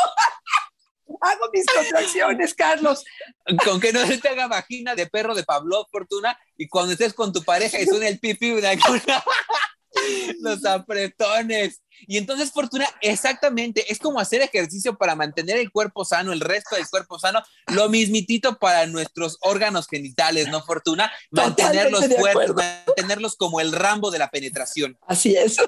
hago 1.21 1.49
mis 1.51 1.65
contracciones, 1.65 2.53
Carlos. 2.53 3.03
Con 3.63 3.79
que 3.79 3.93
no 3.93 4.05
se 4.07 4.17
te 4.17 4.29
haga 4.29 4.47
vagina 4.47 4.95
de 4.95 5.07
perro 5.07 5.35
de 5.35 5.43
Pablo, 5.43 5.87
Fortuna, 5.91 6.37
y 6.57 6.67
cuando 6.67 6.93
estés 6.93 7.13
con 7.13 7.31
tu 7.31 7.43
pareja 7.43 7.79
y 7.79 7.85
suena 7.85 8.07
el 8.07 8.19
pipí, 8.19 8.51
una, 8.51 8.71
los 10.39 10.65
apretones. 10.65 11.81
Y 12.01 12.17
entonces, 12.17 12.51
Fortuna, 12.51 12.87
exactamente, 13.01 13.91
es 13.91 13.99
como 13.99 14.19
hacer 14.19 14.41
ejercicio 14.41 14.97
para 14.97 15.15
mantener 15.15 15.57
el 15.57 15.71
cuerpo 15.71 16.05
sano, 16.05 16.33
el 16.33 16.39
resto 16.39 16.75
del 16.75 16.87
cuerpo 16.89 17.19
sano, 17.19 17.41
lo 17.67 17.89
mismitito 17.89 18.57
para 18.59 18.85
nuestros 18.87 19.37
órganos 19.41 19.87
genitales, 19.87 20.49
¿no, 20.49 20.63
Fortuna? 20.63 21.11
Mantenerlos 21.31 22.05
fuertes, 22.07 22.53
mantenerlos 22.55 23.35
como 23.35 23.61
el 23.61 23.71
rambo 23.71 24.11
de 24.11 24.19
la 24.19 24.29
penetración. 24.29 24.97
Así 25.07 25.35
es. 25.35 25.57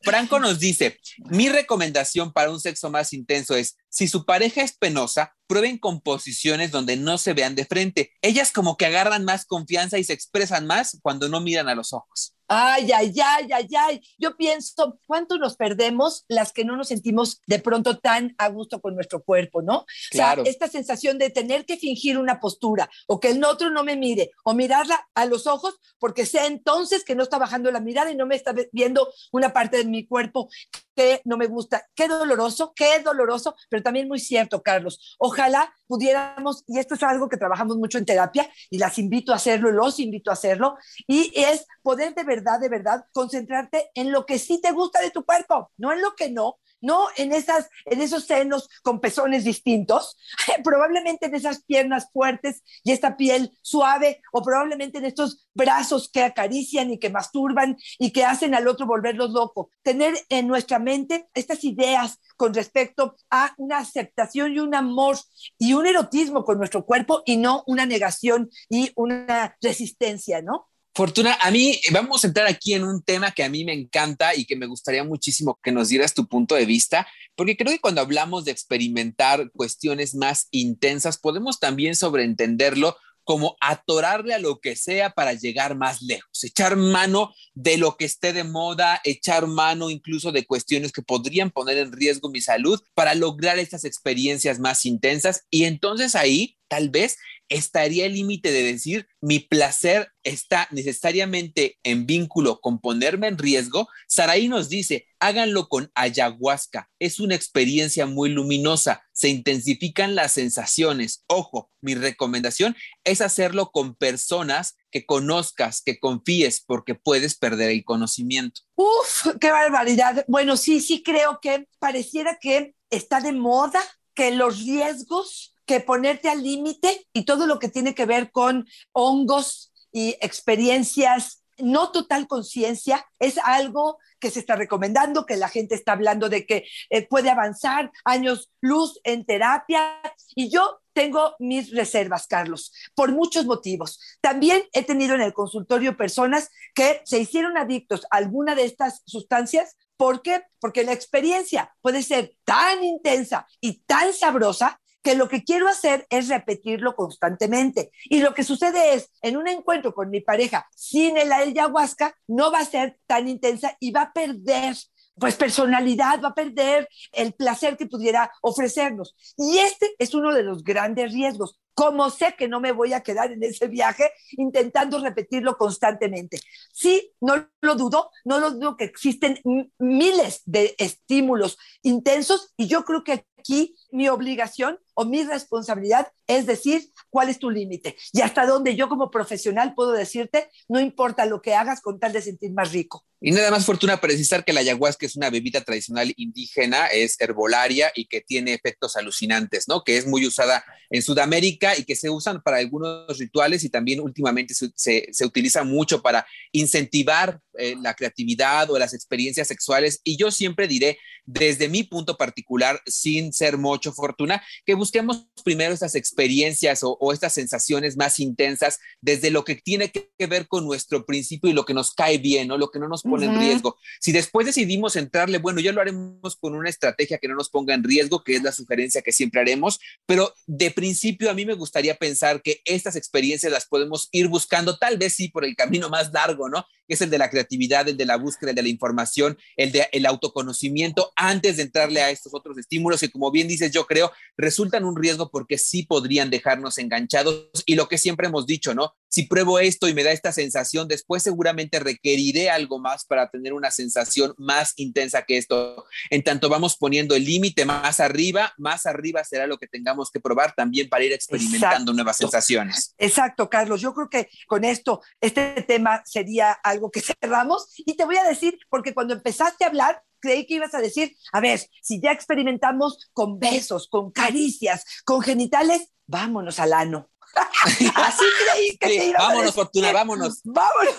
Franco 0.00 0.40
nos 0.40 0.58
dice, 0.58 0.98
mi 1.30 1.48
recomendación 1.48 2.32
para 2.32 2.50
un 2.50 2.60
sexo 2.60 2.90
más 2.90 3.12
intenso 3.12 3.54
es, 3.54 3.76
si 3.88 4.08
su 4.08 4.24
pareja 4.24 4.62
es 4.62 4.72
penosa, 4.72 5.34
prueben 5.46 5.78
composiciones 5.78 6.70
donde 6.70 6.96
no 6.96 7.18
se 7.18 7.34
vean 7.34 7.54
de 7.54 7.66
frente. 7.66 8.12
Ellas 8.22 8.52
como 8.52 8.76
que 8.76 8.86
agarran 8.86 9.24
más 9.24 9.44
confianza 9.44 9.98
y 9.98 10.04
se 10.04 10.12
expresan 10.12 10.66
más 10.66 10.98
cuando 11.02 11.28
no 11.28 11.40
miran 11.40 11.68
a 11.68 11.74
los 11.74 11.92
ojos. 11.92 12.34
Ay, 12.54 12.92
ay, 12.92 13.14
ay, 13.24 13.48
ay, 13.50 13.68
ay. 13.78 14.00
Yo 14.18 14.36
pienso, 14.36 14.98
¿cuánto 15.06 15.38
nos 15.38 15.56
perdemos 15.56 16.26
las 16.28 16.52
que 16.52 16.66
no 16.66 16.76
nos 16.76 16.88
sentimos 16.88 17.40
de 17.46 17.58
pronto 17.58 17.98
tan 17.98 18.34
a 18.36 18.48
gusto 18.48 18.82
con 18.82 18.94
nuestro 18.94 19.22
cuerpo, 19.22 19.62
¿no? 19.62 19.86
Claro. 20.10 20.42
O 20.42 20.44
sea, 20.44 20.52
esta 20.52 20.68
sensación 20.68 21.16
de 21.16 21.30
tener 21.30 21.64
que 21.64 21.78
fingir 21.78 22.18
una 22.18 22.40
postura 22.40 22.90
o 23.06 23.20
que 23.20 23.30
el 23.30 23.42
otro 23.42 23.70
no 23.70 23.84
me 23.84 23.96
mire 23.96 24.32
o 24.44 24.52
mirarla 24.52 25.08
a 25.14 25.24
los 25.24 25.46
ojos 25.46 25.78
porque 25.98 26.26
sé 26.26 26.44
entonces 26.44 27.04
que 27.04 27.14
no 27.14 27.22
está 27.22 27.38
bajando 27.38 27.70
la 27.70 27.80
mirada 27.80 28.10
y 28.10 28.16
no 28.16 28.26
me 28.26 28.36
está 28.36 28.54
viendo 28.70 29.10
una 29.32 29.54
parte 29.54 29.78
de 29.78 29.84
mi 29.86 30.06
cuerpo 30.06 30.50
que 30.94 31.20
no 31.24 31.36
me 31.36 31.46
gusta. 31.46 31.86
Qué 31.94 32.08
doloroso, 32.08 32.72
qué 32.74 33.00
doloroso, 33.00 33.54
pero 33.68 33.82
también 33.82 34.08
muy 34.08 34.18
cierto, 34.18 34.62
Carlos. 34.62 35.16
Ojalá 35.18 35.72
pudiéramos, 35.86 36.64
y 36.66 36.78
esto 36.78 36.94
es 36.94 37.02
algo 37.02 37.28
que 37.28 37.36
trabajamos 37.36 37.76
mucho 37.76 37.98
en 37.98 38.06
terapia 38.06 38.48
y 38.70 38.78
las 38.78 38.98
invito 38.98 39.32
a 39.32 39.36
hacerlo, 39.36 39.70
los 39.70 39.98
invito 39.98 40.30
a 40.30 40.34
hacerlo, 40.34 40.76
y 41.06 41.32
es 41.34 41.66
poder 41.82 42.14
de 42.14 42.24
verdad, 42.24 42.60
de 42.60 42.68
verdad, 42.68 43.04
concentrarte 43.12 43.90
en 43.94 44.10
lo 44.10 44.24
que 44.26 44.38
sí 44.38 44.60
te 44.60 44.72
gusta 44.72 45.00
de 45.00 45.10
tu 45.10 45.24
cuerpo, 45.24 45.70
no 45.76 45.92
en 45.92 46.00
lo 46.00 46.14
que 46.14 46.30
no, 46.30 46.58
no 46.82 47.06
en, 47.16 47.32
esas, 47.32 47.70
en 47.86 48.02
esos 48.02 48.26
senos 48.26 48.68
con 48.82 49.00
pezones 49.00 49.44
distintos, 49.44 50.18
probablemente 50.64 51.26
en 51.26 51.34
esas 51.34 51.64
piernas 51.64 52.08
fuertes 52.12 52.62
y 52.84 52.92
esta 52.92 53.16
piel 53.16 53.52
suave, 53.62 54.20
o 54.32 54.42
probablemente 54.42 54.98
en 54.98 55.06
estos 55.06 55.48
brazos 55.54 56.10
que 56.10 56.22
acarician 56.22 56.90
y 56.90 56.98
que 56.98 57.10
masturban 57.10 57.78
y 57.98 58.10
que 58.10 58.24
hacen 58.24 58.54
al 58.54 58.68
otro 58.68 58.86
volverlos 58.86 59.30
loco. 59.30 59.70
Tener 59.82 60.14
en 60.28 60.46
nuestra 60.46 60.78
mente 60.78 61.28
estas 61.34 61.64
ideas 61.64 62.18
con 62.36 62.52
respecto 62.52 63.14
a 63.30 63.54
una 63.56 63.78
aceptación 63.78 64.52
y 64.52 64.58
un 64.58 64.74
amor 64.74 65.16
y 65.58 65.74
un 65.74 65.86
erotismo 65.86 66.44
con 66.44 66.58
nuestro 66.58 66.84
cuerpo 66.84 67.22
y 67.24 67.36
no 67.36 67.62
una 67.66 67.86
negación 67.86 68.50
y 68.68 68.90
una 68.96 69.56
resistencia, 69.60 70.42
¿no? 70.42 70.71
Fortuna, 70.94 71.38
a 71.40 71.50
mí 71.50 71.80
vamos 71.90 72.22
a 72.22 72.26
entrar 72.26 72.46
aquí 72.46 72.74
en 72.74 72.84
un 72.84 73.02
tema 73.02 73.30
que 73.30 73.42
a 73.42 73.48
mí 73.48 73.64
me 73.64 73.72
encanta 73.72 74.34
y 74.34 74.44
que 74.44 74.56
me 74.56 74.66
gustaría 74.66 75.02
muchísimo 75.04 75.58
que 75.62 75.72
nos 75.72 75.88
dieras 75.88 76.12
tu 76.12 76.26
punto 76.26 76.54
de 76.54 76.66
vista, 76.66 77.08
porque 77.34 77.56
creo 77.56 77.72
que 77.72 77.80
cuando 77.80 78.02
hablamos 78.02 78.44
de 78.44 78.50
experimentar 78.50 79.50
cuestiones 79.52 80.14
más 80.14 80.48
intensas, 80.50 81.16
podemos 81.16 81.58
también 81.58 81.96
sobreentenderlo 81.96 82.94
como 83.24 83.56
atorarle 83.60 84.34
a 84.34 84.38
lo 84.38 84.60
que 84.60 84.76
sea 84.76 85.10
para 85.10 85.32
llegar 85.32 85.76
más 85.76 86.02
lejos, 86.02 86.44
echar 86.44 86.76
mano 86.76 87.32
de 87.54 87.78
lo 87.78 87.96
que 87.96 88.04
esté 88.04 88.34
de 88.34 88.44
moda, 88.44 89.00
echar 89.04 89.46
mano 89.46 89.90
incluso 89.90 90.32
de 90.32 90.44
cuestiones 90.44 90.92
que 90.92 91.02
podrían 91.02 91.50
poner 91.50 91.78
en 91.78 91.92
riesgo 91.92 92.30
mi 92.30 92.40
salud 92.40 92.82
para 92.94 93.14
lograr 93.14 93.58
estas 93.58 93.84
experiencias 93.84 94.58
más 94.58 94.84
intensas. 94.84 95.46
Y 95.50 95.64
entonces 95.64 96.14
ahí 96.14 96.58
tal 96.68 96.90
vez 96.90 97.16
estaría 97.52 98.06
el 98.06 98.14
límite 98.14 98.50
de 98.50 98.62
decir 98.62 99.08
mi 99.20 99.38
placer 99.38 100.10
está 100.24 100.68
necesariamente 100.70 101.78
en 101.82 102.06
vínculo 102.06 102.60
con 102.60 102.80
ponerme 102.80 103.28
en 103.28 103.38
riesgo. 103.38 103.88
Saraí 104.08 104.48
nos 104.48 104.68
dice, 104.68 105.06
háganlo 105.20 105.68
con 105.68 105.90
ayahuasca. 105.94 106.90
Es 106.98 107.20
una 107.20 107.34
experiencia 107.34 108.06
muy 108.06 108.30
luminosa. 108.30 109.04
Se 109.12 109.28
intensifican 109.28 110.14
las 110.14 110.32
sensaciones. 110.32 111.24
Ojo, 111.26 111.70
mi 111.80 111.94
recomendación 111.94 112.74
es 113.04 113.20
hacerlo 113.20 113.70
con 113.70 113.94
personas 113.94 114.76
que 114.90 115.04
conozcas, 115.04 115.82
que 115.82 115.98
confíes, 115.98 116.62
porque 116.66 116.94
puedes 116.94 117.36
perder 117.36 117.70
el 117.70 117.84
conocimiento. 117.84 118.62
Uf, 118.74 119.28
qué 119.40 119.50
barbaridad. 119.50 120.24
Bueno, 120.26 120.56
sí, 120.56 120.80
sí 120.80 121.02
creo 121.02 121.38
que 121.40 121.68
pareciera 121.78 122.38
que 122.40 122.74
está 122.90 123.20
de 123.20 123.32
moda 123.32 123.80
que 124.14 124.30
los 124.30 124.58
riesgos 124.58 125.54
que 125.72 125.80
ponerte 125.80 126.28
al 126.28 126.42
límite 126.42 127.06
y 127.14 127.24
todo 127.24 127.46
lo 127.46 127.58
que 127.58 127.68
tiene 127.68 127.94
que 127.94 128.04
ver 128.04 128.30
con 128.30 128.68
hongos 128.92 129.72
y 129.90 130.18
experiencias, 130.20 131.44
no 131.56 131.92
total 131.92 132.28
conciencia, 132.28 133.06
es 133.18 133.38
algo 133.38 133.96
que 134.20 134.30
se 134.30 134.40
está 134.40 134.54
recomendando, 134.54 135.24
que 135.24 135.38
la 135.38 135.48
gente 135.48 135.74
está 135.74 135.92
hablando 135.92 136.28
de 136.28 136.44
que 136.44 136.66
eh, 136.90 137.08
puede 137.08 137.30
avanzar 137.30 137.90
años 138.04 138.50
luz 138.60 139.00
en 139.04 139.24
terapia. 139.24 139.98
Y 140.34 140.50
yo 140.50 140.82
tengo 140.92 141.36
mis 141.38 141.70
reservas, 141.70 142.26
Carlos, 142.26 142.70
por 142.94 143.10
muchos 143.10 143.46
motivos. 143.46 143.98
También 144.20 144.64
he 144.74 144.82
tenido 144.82 145.14
en 145.14 145.22
el 145.22 145.32
consultorio 145.32 145.96
personas 145.96 146.50
que 146.74 147.00
se 147.06 147.18
hicieron 147.18 147.56
adictos 147.56 148.04
a 148.10 148.18
alguna 148.18 148.54
de 148.54 148.66
estas 148.66 149.00
sustancias. 149.06 149.78
¿Por 149.96 150.20
qué? 150.20 150.42
Porque 150.60 150.84
la 150.84 150.92
experiencia 150.92 151.74
puede 151.80 152.02
ser 152.02 152.36
tan 152.44 152.84
intensa 152.84 153.46
y 153.58 153.82
tan 153.84 154.12
sabrosa 154.12 154.81
que 155.02 155.14
lo 155.14 155.28
que 155.28 155.44
quiero 155.44 155.68
hacer 155.68 156.06
es 156.10 156.28
repetirlo 156.28 156.94
constantemente. 156.94 157.90
Y 158.04 158.20
lo 158.20 158.34
que 158.34 158.44
sucede 158.44 158.94
es, 158.94 159.10
en 159.20 159.36
un 159.36 159.48
encuentro 159.48 159.94
con 159.94 160.10
mi 160.10 160.20
pareja 160.20 160.68
sin 160.74 161.16
el 161.16 161.32
ayahuasca, 161.32 162.14
no 162.28 162.52
va 162.52 162.60
a 162.60 162.64
ser 162.64 162.98
tan 163.06 163.28
intensa 163.28 163.76
y 163.80 163.90
va 163.90 164.02
a 164.02 164.12
perder 164.12 164.76
pues 165.16 165.36
personalidad, 165.36 166.20
va 166.22 166.28
a 166.28 166.34
perder 166.34 166.88
el 167.12 167.32
placer 167.34 167.76
que 167.76 167.86
pudiera 167.86 168.32
ofrecernos. 168.40 169.14
Y 169.36 169.58
este 169.58 169.94
es 169.98 170.14
uno 170.14 170.32
de 170.34 170.42
los 170.42 170.64
grandes 170.64 171.12
riesgos. 171.12 171.58
Como 171.74 172.10
sé 172.10 172.34
que 172.36 172.48
no 172.48 172.60
me 172.60 172.72
voy 172.72 172.92
a 172.92 173.02
quedar 173.02 173.32
en 173.32 173.42
ese 173.42 173.66
viaje 173.68 174.10
intentando 174.32 174.98
repetirlo 175.00 175.56
constantemente. 175.56 176.40
Sí, 176.72 177.12
no 177.20 177.48
lo 177.60 177.74
dudo, 177.76 178.10
no 178.24 178.40
lo 178.40 178.52
dudo 178.52 178.76
que 178.76 178.84
existen 178.84 179.40
miles 179.78 180.42
de 180.44 180.74
estímulos 180.78 181.58
intensos 181.82 182.52
y 182.56 182.66
yo 182.66 182.84
creo 182.84 183.04
que 183.04 183.24
aquí 183.38 183.74
mi 183.92 184.08
obligación 184.08 184.78
o 184.94 185.04
mi 185.04 185.22
responsabilidad 185.22 186.08
es 186.26 186.46
decir 186.46 186.90
cuál 187.10 187.28
es 187.28 187.38
tu 187.38 187.50
límite 187.50 187.96
y 188.12 188.22
hasta 188.22 188.46
dónde 188.46 188.74
yo 188.74 188.88
como 188.88 189.10
profesional 189.10 189.74
puedo 189.74 189.92
decirte, 189.92 190.48
no 190.68 190.80
importa 190.80 191.26
lo 191.26 191.40
que 191.40 191.54
hagas 191.54 191.80
con 191.80 192.00
tal 192.00 192.12
de 192.12 192.22
sentir 192.22 192.52
más 192.52 192.72
rico. 192.72 193.04
Y 193.24 193.30
nada 193.30 193.52
más 193.52 193.64
fortuna 193.64 194.00
precisar 194.00 194.44
que 194.44 194.52
la 194.52 194.60
ayahuasca 194.60 195.06
es 195.06 195.14
una 195.14 195.30
bebida 195.30 195.60
tradicional 195.60 196.12
indígena, 196.16 196.88
es 196.88 197.20
herbolaria 197.20 197.92
y 197.94 198.06
que 198.06 198.20
tiene 198.20 198.52
efectos 198.52 198.96
alucinantes, 198.96 199.68
¿no? 199.68 199.84
Que 199.84 199.96
es 199.96 200.08
muy 200.08 200.26
usada 200.26 200.64
en 200.90 201.02
Sudamérica 201.02 201.78
y 201.78 201.84
que 201.84 201.94
se 201.94 202.10
usan 202.10 202.42
para 202.42 202.56
algunos 202.56 203.16
rituales 203.18 203.62
y 203.62 203.68
también 203.68 204.00
últimamente 204.00 204.54
se, 204.54 204.72
se, 204.74 205.24
utiliza 205.24 205.62
mucho 205.62 206.02
para 206.02 206.26
incentivar 206.50 207.40
eh, 207.58 207.76
la 207.80 207.94
creatividad 207.94 208.68
o 208.72 208.78
las 208.78 208.92
experiencias 208.92 209.46
sexuales. 209.46 210.00
Y 210.02 210.16
yo 210.16 210.32
siempre 210.32 210.66
diré, 210.66 210.98
desde 211.24 211.68
mi 211.68 211.84
punto 211.84 212.16
particular, 212.16 212.80
sin 212.86 213.32
ser 213.32 213.56
mucho 213.82 213.92
fortuna, 213.92 214.42
que 214.64 214.74
busquemos 214.74 215.26
primero 215.44 215.74
estas 215.74 215.96
experiencias 215.96 216.80
o, 216.82 217.12
estas 217.12 217.32
sensaciones 217.32 217.96
más 217.96 218.20
intensas 218.20 218.78
desde 219.00 219.30
lo 219.30 219.44
que 219.44 219.56
tiene 219.56 219.90
que 219.90 220.08
ver 220.26 220.46
con 220.46 220.64
nuestro 220.64 221.04
principio 221.04 221.50
y 221.50 221.52
lo 221.52 221.64
que 221.64 221.74
nos 221.74 221.92
cae 221.92 222.18
bien, 222.18 222.48
¿no? 222.48 222.56
Lo 222.56 222.70
que 222.70 222.78
no 222.78 222.88
nos 222.88 223.02
pone 223.02 223.26
en 223.26 223.38
riesgo. 223.38 223.76
Si 224.00 224.12
después 224.12 224.46
decidimos 224.46 224.94
entrarle, 224.94 225.38
bueno, 225.38 225.60
ya 225.60 225.72
lo 225.72 225.80
haremos 225.80 226.36
con 226.36 226.54
una 226.54 226.70
estrategia 226.70 227.18
que 227.18 227.26
no 227.26 227.34
nos 227.34 227.50
ponga 227.50 227.74
en 227.74 227.82
riesgo, 227.82 228.22
que 228.22 228.36
es 228.36 228.42
la 228.42 228.52
sugerencia 228.52 229.02
que 229.02 229.12
siempre 229.12 229.40
haremos, 229.40 229.80
pero 230.06 230.32
de 230.46 230.70
principio 230.70 231.30
a 231.30 231.34
mí 231.34 231.44
me 231.44 231.54
gustaría 231.54 231.96
pensar 231.96 232.40
que 232.40 232.60
estas 232.64 232.94
experiencias 232.94 233.52
las 233.52 233.66
podemos 233.66 234.08
ir 234.12 234.28
buscando, 234.28 234.78
tal 234.78 234.96
vez 234.96 235.14
sí 235.14 235.28
por 235.28 235.44
el 235.44 235.56
camino 235.56 235.88
más 235.88 236.12
largo, 236.12 236.48
¿no? 236.48 236.64
Que 236.86 236.94
es 236.94 237.00
el 237.00 237.10
de 237.10 237.18
la 237.18 237.30
creatividad, 237.30 237.88
el 237.88 237.96
de 237.96 238.06
la 238.06 238.16
búsqueda, 238.16 238.50
el 238.50 238.56
de 238.56 238.62
la 238.62 238.68
información, 238.68 239.36
el 239.56 239.72
de 239.72 239.88
el 239.90 240.06
autoconocimiento 240.06 241.12
antes 241.16 241.56
de 241.56 241.64
entrarle 241.64 242.00
a 242.00 242.10
estos 242.10 242.32
otros 242.32 242.56
estímulos 242.58 243.00
que 243.00 243.10
como 243.10 243.30
bien 243.30 243.48
dices, 243.48 243.71
yo 243.72 243.86
creo, 243.86 244.12
resultan 244.36 244.84
un 244.84 244.96
riesgo 244.96 245.30
porque 245.30 245.58
sí 245.58 245.84
podrían 245.84 246.30
dejarnos 246.30 246.78
enganchados 246.78 247.48
y 247.66 247.74
lo 247.74 247.88
que 247.88 247.98
siempre 247.98 248.28
hemos 248.28 248.46
dicho, 248.46 248.74
¿no? 248.74 248.94
Si 249.08 249.24
pruebo 249.24 249.58
esto 249.58 249.88
y 249.88 249.94
me 249.94 250.04
da 250.04 250.12
esta 250.12 250.32
sensación, 250.32 250.88
después 250.88 251.22
seguramente 251.22 251.80
requeriré 251.80 252.50
algo 252.50 252.78
más 252.78 253.04
para 253.04 253.28
tener 253.28 253.52
una 253.52 253.70
sensación 253.70 254.34
más 254.38 254.72
intensa 254.76 255.22
que 255.22 255.36
esto. 255.36 255.84
En 256.10 256.22
tanto 256.22 256.48
vamos 256.48 256.76
poniendo 256.76 257.14
el 257.14 257.24
límite 257.24 257.64
más 257.64 258.00
arriba, 258.00 258.54
más 258.56 258.86
arriba 258.86 259.24
será 259.24 259.46
lo 259.46 259.58
que 259.58 259.66
tengamos 259.66 260.10
que 260.10 260.20
probar 260.20 260.54
también 260.54 260.88
para 260.88 261.04
ir 261.04 261.12
experimentando 261.12 261.92
nuevas 261.92 262.16
sensaciones. 262.16 262.94
Exacto, 262.98 263.50
Carlos. 263.50 263.80
Yo 263.80 263.92
creo 263.94 264.08
que 264.08 264.28
con 264.46 264.64
esto, 264.64 265.02
este 265.20 265.62
tema 265.62 266.02
sería 266.04 266.52
algo 266.52 266.90
que 266.90 267.02
cerramos. 267.02 267.66
Y 267.78 267.96
te 267.96 268.04
voy 268.04 268.16
a 268.16 268.24
decir, 268.24 268.58
porque 268.68 268.94
cuando 268.94 269.14
empezaste 269.14 269.64
a 269.64 269.68
hablar, 269.68 270.02
creí 270.22 270.46
que 270.46 270.54
ibas 270.54 270.74
a 270.74 270.80
decir, 270.80 271.14
a 271.32 271.40
ver, 271.40 271.60
si 271.82 272.00
ya 272.00 272.12
experimentamos 272.12 273.10
con 273.12 273.38
besos, 273.38 273.88
con 273.88 274.10
caricias, 274.10 274.84
con 275.04 275.20
genitales, 275.20 275.90
vámonos 276.06 276.58
al 276.60 276.72
ano. 276.72 277.10
Así 277.94 278.24
creí 278.44 278.76
que 278.78 278.88
Sí, 278.88 278.98
te 278.98 279.06
ibas 279.06 279.20
a 279.20 279.26
vámonos, 279.26 279.46
decir. 279.46 279.54
Fortuna, 279.54 279.92
vámonos. 279.92 280.40
Vámonos. 280.44 280.94